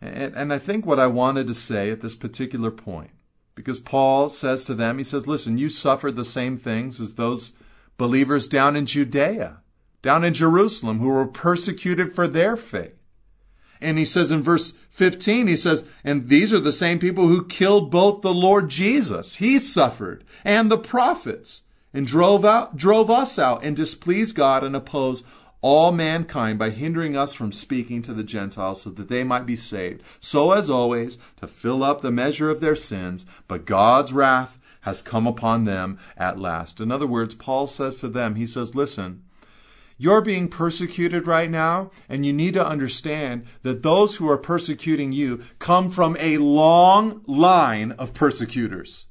And, 0.00 0.34
and, 0.34 0.52
I 0.52 0.58
think 0.58 0.84
what 0.84 0.98
I 0.98 1.06
wanted 1.06 1.46
to 1.46 1.54
say 1.54 1.90
at 1.90 2.00
this 2.00 2.16
particular 2.16 2.70
point, 2.70 3.10
because 3.54 3.78
Paul 3.78 4.28
says 4.28 4.64
to 4.64 4.74
them, 4.74 4.98
he 4.98 5.04
says, 5.04 5.28
listen, 5.28 5.58
you 5.58 5.68
suffered 5.68 6.16
the 6.16 6.24
same 6.24 6.56
things 6.56 7.00
as 7.00 7.14
those 7.14 7.52
believers 7.98 8.48
down 8.48 8.74
in 8.74 8.86
Judea, 8.86 9.60
down 10.02 10.24
in 10.24 10.34
Jerusalem, 10.34 10.98
who 10.98 11.08
were 11.08 11.26
persecuted 11.26 12.14
for 12.14 12.26
their 12.26 12.56
faith. 12.56 13.01
And 13.82 13.98
he 13.98 14.04
says 14.04 14.30
in 14.30 14.42
verse 14.42 14.72
15, 14.90 15.48
he 15.48 15.56
says, 15.56 15.84
and 16.04 16.28
these 16.28 16.52
are 16.52 16.60
the 16.60 16.72
same 16.72 16.98
people 16.98 17.28
who 17.28 17.46
killed 17.46 17.90
both 17.90 18.22
the 18.22 18.32
Lord 18.32 18.68
Jesus. 18.68 19.36
He 19.36 19.58
suffered 19.58 20.24
and 20.44 20.70
the 20.70 20.78
prophets 20.78 21.62
and 21.92 22.06
drove 22.06 22.44
out, 22.44 22.76
drove 22.76 23.10
us 23.10 23.38
out 23.38 23.64
and 23.64 23.76
displeased 23.76 24.34
God 24.34 24.64
and 24.64 24.76
opposed 24.76 25.24
all 25.60 25.92
mankind 25.92 26.58
by 26.58 26.70
hindering 26.70 27.16
us 27.16 27.34
from 27.34 27.52
speaking 27.52 28.02
to 28.02 28.12
the 28.12 28.24
Gentiles 28.24 28.82
so 28.82 28.90
that 28.90 29.08
they 29.08 29.22
might 29.24 29.46
be 29.46 29.56
saved. 29.56 30.02
So 30.18 30.52
as 30.52 30.68
always, 30.68 31.18
to 31.36 31.46
fill 31.46 31.84
up 31.84 32.00
the 32.00 32.10
measure 32.10 32.50
of 32.50 32.60
their 32.60 32.76
sins, 32.76 33.24
but 33.46 33.64
God's 33.64 34.12
wrath 34.12 34.58
has 34.82 35.02
come 35.02 35.26
upon 35.26 35.64
them 35.64 35.98
at 36.16 36.38
last. 36.38 36.80
In 36.80 36.90
other 36.90 37.06
words, 37.06 37.34
Paul 37.34 37.68
says 37.68 38.00
to 38.00 38.08
them, 38.08 38.34
he 38.34 38.46
says, 38.46 38.74
listen, 38.74 39.22
you're 40.02 40.20
being 40.20 40.48
persecuted 40.48 41.28
right 41.28 41.48
now, 41.48 41.92
and 42.08 42.26
you 42.26 42.32
need 42.32 42.54
to 42.54 42.66
understand 42.66 43.46
that 43.62 43.84
those 43.84 44.16
who 44.16 44.28
are 44.28 44.36
persecuting 44.36 45.12
you 45.12 45.40
come 45.60 45.90
from 45.90 46.16
a 46.18 46.38
long 46.38 47.22
line 47.28 47.92
of 47.92 48.12
persecutors. 48.12 49.06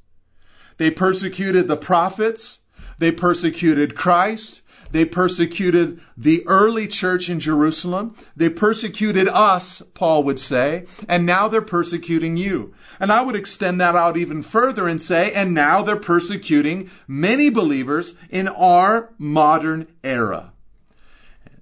They 0.75 0.91
persecuted 0.91 1.69
the 1.69 1.77
prophets, 1.77 2.59
they 2.99 3.11
persecuted 3.11 3.95
Christ, 3.95 4.63
they 4.91 5.05
persecuted 5.05 6.01
the 6.17 6.43
early 6.45 6.87
church 6.87 7.29
in 7.29 7.39
Jerusalem. 7.39 8.13
They 8.35 8.49
persecuted 8.49 9.29
us, 9.29 9.81
Paul 9.93 10.23
would 10.23 10.39
say, 10.39 10.85
and 11.07 11.25
now 11.25 11.47
they're 11.47 11.61
persecuting 11.61 12.35
you. 12.35 12.73
And 12.99 13.09
I 13.09 13.21
would 13.21 13.37
extend 13.37 13.79
that 13.79 13.95
out 13.95 14.17
even 14.17 14.43
further 14.43 14.89
and 14.89 15.01
say, 15.01 15.31
and 15.31 15.53
now 15.53 15.81
they're 15.81 15.95
persecuting 15.95 16.89
many 17.07 17.49
believers 17.49 18.15
in 18.29 18.49
our 18.49 19.13
modern 19.17 19.87
era. 20.03 20.50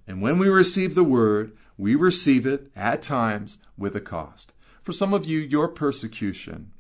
And 0.10 0.24
when 0.24 0.40
we 0.40 0.48
receive 0.48 0.96
the 0.96 1.04
word, 1.04 1.56
we 1.78 1.94
receive 1.94 2.48
it 2.48 2.72
at 2.76 3.04
times 3.04 3.60
with 3.78 3.96
a 3.96 4.02
cost. 4.02 4.54
For 4.82 4.92
some 4.92 5.14
of 5.14 5.28
you, 5.28 5.38
your 5.38 5.68
persecution 5.68 6.72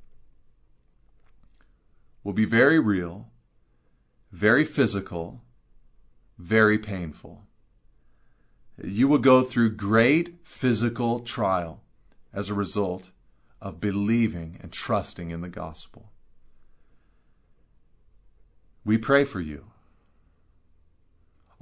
will 2.24 2.34
be 2.34 2.44
very 2.44 2.80
real, 2.80 3.28
very 4.32 4.65
physical, 4.65 5.42
very 6.39 6.80
painful. 6.80 7.44
You 8.84 9.08
will 9.08 9.20
go 9.20 9.44
through 9.44 9.76
great 9.76 10.38
physical 10.44 11.20
trial 11.20 11.84
as 12.34 12.50
a 12.50 12.56
result 12.56 13.12
of 13.62 13.80
believing 13.80 14.58
and 14.60 14.72
trusting 14.72 15.30
in 15.30 15.42
the 15.42 15.50
gospel. 15.50 16.12
We 18.84 18.98
pray 18.98 19.24
for 19.24 19.39
you. 19.39 19.68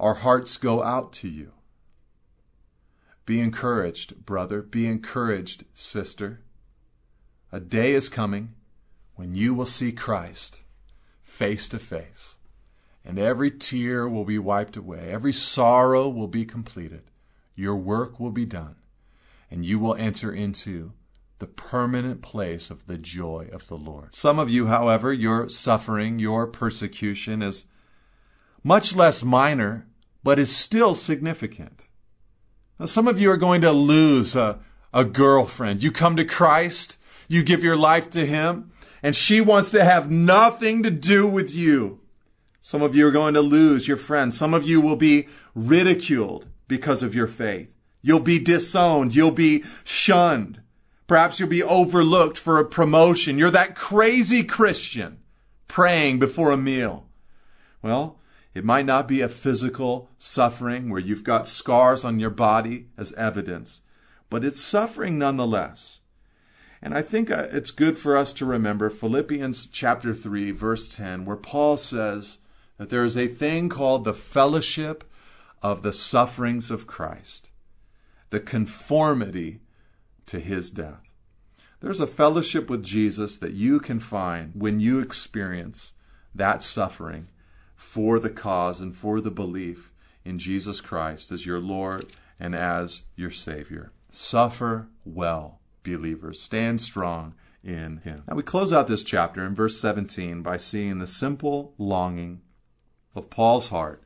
Our 0.00 0.14
hearts 0.14 0.56
go 0.56 0.82
out 0.82 1.12
to 1.14 1.28
you. 1.28 1.52
Be 3.28 3.40
encouraged, 3.40 4.24
brother. 4.24 4.62
Be 4.62 4.86
encouraged, 4.86 5.64
sister. 5.74 6.40
A 7.52 7.60
day 7.60 7.92
is 7.92 8.08
coming 8.08 8.54
when 9.16 9.34
you 9.34 9.52
will 9.52 9.66
see 9.66 9.92
Christ 9.92 10.62
face 11.20 11.68
to 11.68 11.78
face, 11.78 12.38
and 13.04 13.18
every 13.18 13.50
tear 13.50 14.08
will 14.08 14.24
be 14.24 14.38
wiped 14.38 14.78
away, 14.78 15.10
every 15.12 15.34
sorrow 15.34 16.08
will 16.08 16.26
be 16.26 16.46
completed, 16.46 17.02
your 17.54 17.76
work 17.76 18.18
will 18.18 18.30
be 18.30 18.46
done, 18.46 18.76
and 19.50 19.62
you 19.62 19.78
will 19.78 19.94
enter 19.96 20.32
into 20.32 20.94
the 21.38 21.46
permanent 21.46 22.22
place 22.22 22.70
of 22.70 22.86
the 22.86 22.96
joy 22.96 23.50
of 23.52 23.68
the 23.68 23.76
Lord. 23.76 24.14
Some 24.14 24.38
of 24.38 24.48
you, 24.48 24.68
however, 24.68 25.12
your 25.12 25.50
suffering, 25.50 26.18
your 26.18 26.46
persecution 26.46 27.42
is 27.42 27.66
much 28.64 28.96
less 28.96 29.22
minor, 29.22 29.86
but 30.24 30.38
is 30.38 30.56
still 30.56 30.94
significant. 30.94 31.87
Now, 32.78 32.86
some 32.86 33.08
of 33.08 33.20
you 33.20 33.30
are 33.30 33.36
going 33.36 33.60
to 33.62 33.72
lose 33.72 34.36
a, 34.36 34.60
a 34.92 35.04
girlfriend. 35.04 35.82
You 35.82 35.90
come 35.90 36.16
to 36.16 36.24
Christ, 36.24 36.98
you 37.26 37.42
give 37.42 37.64
your 37.64 37.76
life 37.76 38.08
to 38.10 38.24
Him, 38.24 38.70
and 39.02 39.14
she 39.16 39.40
wants 39.40 39.70
to 39.70 39.84
have 39.84 40.10
nothing 40.10 40.82
to 40.82 40.90
do 40.90 41.26
with 41.26 41.54
you. 41.54 42.00
Some 42.60 42.82
of 42.82 42.94
you 42.94 43.06
are 43.06 43.12
going 43.12 43.34
to 43.34 43.40
lose 43.40 43.88
your 43.88 43.96
friends. 43.96 44.36
Some 44.36 44.54
of 44.54 44.64
you 44.64 44.80
will 44.80 44.96
be 44.96 45.28
ridiculed 45.54 46.46
because 46.66 47.02
of 47.02 47.14
your 47.14 47.26
faith. 47.26 47.74
You'll 48.02 48.20
be 48.20 48.38
disowned. 48.38 49.14
You'll 49.14 49.30
be 49.30 49.64
shunned. 49.84 50.60
Perhaps 51.06 51.40
you'll 51.40 51.48
be 51.48 51.62
overlooked 51.62 52.36
for 52.36 52.58
a 52.58 52.64
promotion. 52.64 53.38
You're 53.38 53.50
that 53.50 53.74
crazy 53.74 54.44
Christian 54.44 55.18
praying 55.66 56.18
before 56.18 56.50
a 56.50 56.56
meal. 56.56 57.08
Well, 57.80 58.17
It 58.58 58.64
might 58.64 58.86
not 58.86 59.06
be 59.06 59.20
a 59.20 59.28
physical 59.28 60.10
suffering 60.18 60.90
where 60.90 61.00
you've 61.00 61.22
got 61.22 61.46
scars 61.46 62.04
on 62.04 62.18
your 62.18 62.28
body 62.28 62.88
as 62.96 63.12
evidence, 63.12 63.82
but 64.30 64.44
it's 64.44 64.60
suffering 64.60 65.16
nonetheless. 65.16 66.00
And 66.82 66.92
I 66.92 67.02
think 67.02 67.30
uh, 67.30 67.46
it's 67.52 67.70
good 67.70 67.96
for 67.96 68.16
us 68.16 68.32
to 68.32 68.44
remember 68.44 68.90
Philippians 68.90 69.68
chapter 69.68 70.12
3 70.12 70.50
verse 70.50 70.88
10 70.88 71.24
where 71.24 71.36
Paul 71.36 71.76
says 71.76 72.38
that 72.78 72.88
there 72.88 73.04
is 73.04 73.16
a 73.16 73.28
thing 73.28 73.68
called 73.68 74.02
the 74.02 74.12
fellowship 74.12 75.04
of 75.62 75.82
the 75.82 75.92
sufferings 75.92 76.68
of 76.68 76.88
Christ, 76.88 77.50
the 78.30 78.40
conformity 78.40 79.60
to 80.26 80.40
his 80.40 80.72
death. 80.72 81.08
There's 81.78 82.00
a 82.00 82.08
fellowship 82.08 82.68
with 82.68 82.82
Jesus 82.82 83.36
that 83.36 83.52
you 83.54 83.78
can 83.78 84.00
find 84.00 84.50
when 84.56 84.80
you 84.80 84.98
experience 84.98 85.92
that 86.34 86.60
suffering 86.60 87.28
for 87.78 88.18
the 88.18 88.28
cause 88.28 88.80
and 88.80 88.94
for 88.94 89.20
the 89.20 89.30
belief 89.30 89.92
in 90.24 90.36
Jesus 90.36 90.80
Christ 90.80 91.30
as 91.30 91.46
your 91.46 91.60
Lord 91.60 92.06
and 92.38 92.54
as 92.54 93.02
your 93.14 93.30
Savior. 93.30 93.92
Suffer 94.10 94.88
well, 95.04 95.60
believers. 95.84 96.42
Stand 96.42 96.80
strong 96.80 97.34
in 97.62 97.98
Him. 97.98 98.24
Now 98.28 98.34
we 98.34 98.42
close 98.42 98.72
out 98.72 98.88
this 98.88 99.04
chapter 99.04 99.44
in 99.46 99.54
verse 99.54 99.80
17 99.80 100.42
by 100.42 100.56
seeing 100.56 100.98
the 100.98 101.06
simple 101.06 101.72
longing 101.78 102.40
of 103.14 103.30
Paul's 103.30 103.68
heart 103.68 104.02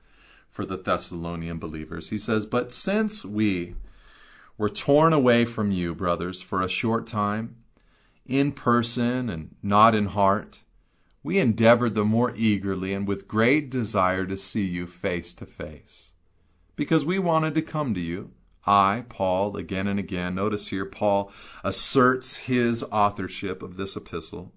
for 0.51 0.67
the 0.67 0.77
Thessalonian 0.77 1.59
believers. 1.59 2.11
He 2.11 2.19
says, 2.19 2.45
But 2.45 2.73
since 2.73 3.25
we 3.25 3.75
were 4.59 4.69
torn 4.69 5.15
away 5.15 5.47
from 5.47 5.71
you, 5.71 5.95
brothers, 5.95 6.43
for 6.43 6.61
a 6.61 6.69
short 6.69 7.07
time, 7.07 7.57
in 8.27 8.53
person 8.53 9.31
and 9.31 9.57
not 9.63 9.95
in 9.95 10.07
heart, 10.07 10.63
we 11.23 11.39
endeavored 11.39 11.95
the 11.95 12.05
more 12.05 12.33
eagerly 12.37 12.93
and 12.93 13.07
with 13.07 13.29
great 13.29 13.71
desire 13.71 14.27
to 14.27 14.37
see 14.37 14.65
you 14.65 14.87
face 14.87 15.33
to 15.35 15.47
face. 15.47 16.13
Because 16.75 17.05
we 17.05 17.19
wanted 17.19 17.55
to 17.55 17.63
come 17.63 17.95
to 17.95 18.01
you, 18.01 18.33
I, 18.67 19.05
Paul, 19.09 19.57
again 19.57 19.87
and 19.87 19.99
again. 19.99 20.35
Notice 20.35 20.69
here, 20.69 20.85
Paul 20.87 21.33
asserts 21.63 22.37
his 22.37 22.83
authorship 22.85 23.63
of 23.63 23.77
this 23.77 23.97
epistle. 23.97 24.53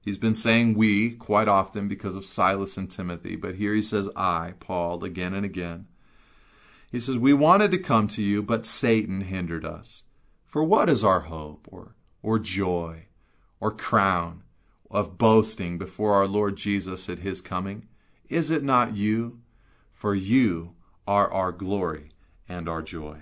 He's 0.00 0.18
been 0.18 0.34
saying 0.34 0.74
we 0.74 1.10
quite 1.10 1.48
often 1.48 1.88
because 1.88 2.16
of 2.16 2.24
Silas 2.24 2.76
and 2.76 2.90
Timothy, 2.90 3.34
but 3.34 3.56
here 3.56 3.74
he 3.74 3.82
says 3.82 4.08
I, 4.14 4.54
Paul, 4.60 5.04
again 5.04 5.34
and 5.34 5.44
again. 5.44 5.86
He 6.92 7.00
says, 7.00 7.18
We 7.18 7.34
wanted 7.34 7.72
to 7.72 7.78
come 7.78 8.06
to 8.08 8.22
you, 8.22 8.42
but 8.42 8.64
Satan 8.64 9.22
hindered 9.22 9.64
us. 9.64 10.04
For 10.44 10.62
what 10.62 10.88
is 10.88 11.02
our 11.02 11.20
hope 11.20 11.66
or, 11.70 11.96
or 12.22 12.38
joy 12.38 13.06
or 13.58 13.72
crown 13.72 14.44
of 14.90 15.18
boasting 15.18 15.78
before 15.78 16.14
our 16.14 16.26
Lord 16.26 16.56
Jesus 16.56 17.08
at 17.08 17.20
his 17.20 17.40
coming? 17.40 17.88
Is 18.28 18.50
it 18.50 18.62
not 18.62 18.96
you? 18.96 19.40
For 19.92 20.14
you 20.14 20.74
are 21.06 21.32
our 21.32 21.52
glory 21.52 22.10
and 22.48 22.68
our 22.68 22.82
joy. 22.82 23.20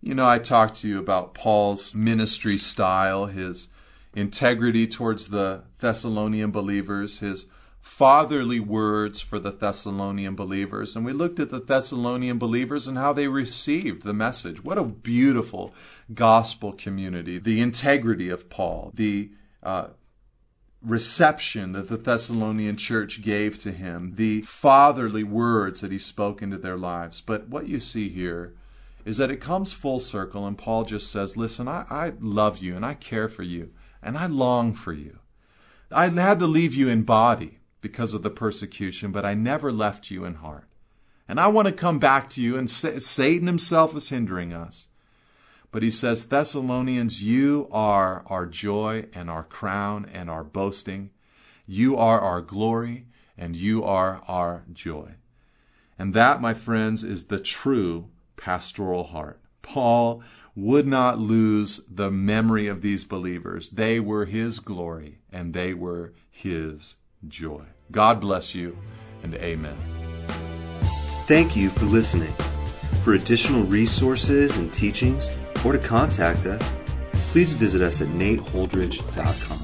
You 0.00 0.14
know, 0.14 0.26
I 0.26 0.38
talked 0.38 0.76
to 0.76 0.88
you 0.88 0.98
about 0.98 1.34
Paul's 1.34 1.94
ministry 1.94 2.58
style, 2.58 3.26
his 3.26 3.68
integrity 4.14 4.86
towards 4.86 5.28
the 5.28 5.62
Thessalonian 5.78 6.50
believers, 6.50 7.20
his 7.20 7.46
fatherly 7.80 8.60
words 8.60 9.20
for 9.20 9.38
the 9.38 9.50
Thessalonian 9.50 10.34
believers. 10.34 10.94
And 10.96 11.04
we 11.04 11.12
looked 11.12 11.40
at 11.40 11.50
the 11.50 11.60
Thessalonian 11.60 12.38
believers 12.38 12.86
and 12.86 12.96
how 12.96 13.12
they 13.12 13.28
received 13.28 14.02
the 14.02 14.14
message. 14.14 14.62
What 14.62 14.78
a 14.78 14.84
beautiful 14.84 15.74
gospel 16.12 16.72
community. 16.72 17.38
The 17.38 17.60
integrity 17.60 18.28
of 18.28 18.50
Paul, 18.50 18.92
the 18.94 19.30
uh, 19.62 19.88
reception 20.84 21.72
that 21.72 21.88
the 21.88 21.96
Thessalonian 21.96 22.76
church 22.76 23.22
gave 23.22 23.58
to 23.58 23.72
him, 23.72 24.14
the 24.16 24.42
fatherly 24.42 25.24
words 25.24 25.80
that 25.80 25.92
he 25.92 25.98
spoke 25.98 26.42
into 26.42 26.58
their 26.58 26.76
lives. 26.76 27.20
But 27.20 27.48
what 27.48 27.68
you 27.68 27.80
see 27.80 28.08
here 28.08 28.54
is 29.04 29.16
that 29.16 29.30
it 29.30 29.40
comes 29.40 29.72
full 29.72 30.00
circle, 30.00 30.46
and 30.46 30.56
Paul 30.56 30.84
just 30.84 31.10
says, 31.10 31.36
Listen, 31.36 31.68
I, 31.68 31.86
I 31.90 32.12
love 32.20 32.58
you 32.58 32.76
and 32.76 32.84
I 32.84 32.94
care 32.94 33.28
for 33.28 33.42
you 33.42 33.70
and 34.02 34.18
I 34.18 34.26
long 34.26 34.74
for 34.74 34.92
you. 34.92 35.18
I 35.90 36.08
had 36.08 36.38
to 36.40 36.46
leave 36.46 36.74
you 36.74 36.88
in 36.88 37.02
body 37.02 37.58
because 37.80 38.14
of 38.14 38.22
the 38.22 38.30
persecution, 38.30 39.12
but 39.12 39.24
I 39.24 39.34
never 39.34 39.70
left 39.70 40.10
you 40.10 40.24
in 40.24 40.36
heart. 40.36 40.68
And 41.28 41.38
I 41.38 41.48
want 41.48 41.68
to 41.68 41.72
come 41.72 41.98
back 41.98 42.28
to 42.30 42.42
you, 42.42 42.56
and 42.56 42.68
Satan 42.68 43.46
himself 43.46 43.94
is 43.94 44.08
hindering 44.08 44.52
us. 44.52 44.88
But 45.72 45.82
he 45.82 45.90
says, 45.90 46.26
Thessalonians, 46.26 47.22
you 47.22 47.66
are 47.72 48.22
our 48.26 48.46
joy 48.46 49.06
and 49.14 49.30
our 49.30 49.42
crown 49.42 50.06
and 50.12 50.30
our 50.30 50.44
boasting. 50.44 51.10
You 51.66 51.96
are 51.96 52.20
our 52.20 52.42
glory 52.42 53.06
and 53.38 53.56
you 53.56 53.82
are 53.82 54.22
our 54.28 54.64
joy. 54.70 55.14
And 55.98 56.12
that, 56.14 56.40
my 56.42 56.52
friends, 56.52 57.02
is 57.02 57.24
the 57.24 57.40
true 57.40 58.10
pastoral 58.36 59.04
heart. 59.04 59.40
Paul 59.62 60.22
would 60.54 60.86
not 60.86 61.18
lose 61.18 61.80
the 61.90 62.10
memory 62.10 62.66
of 62.66 62.82
these 62.82 63.04
believers. 63.04 63.70
They 63.70 63.98
were 63.98 64.26
his 64.26 64.58
glory 64.58 65.20
and 65.32 65.54
they 65.54 65.72
were 65.72 66.12
his 66.30 66.96
joy. 67.26 67.64
God 67.90 68.20
bless 68.20 68.54
you 68.54 68.76
and 69.22 69.34
amen. 69.36 69.76
Thank 71.26 71.56
you 71.56 71.70
for 71.70 71.86
listening. 71.86 72.34
For 73.04 73.14
additional 73.14 73.64
resources 73.64 74.58
and 74.58 74.72
teachings, 74.72 75.30
or 75.64 75.72
to 75.72 75.78
contact 75.78 76.46
us, 76.46 76.76
please 77.32 77.52
visit 77.52 77.82
us 77.82 78.00
at 78.00 78.08
nateholdridge.com. 78.08 79.61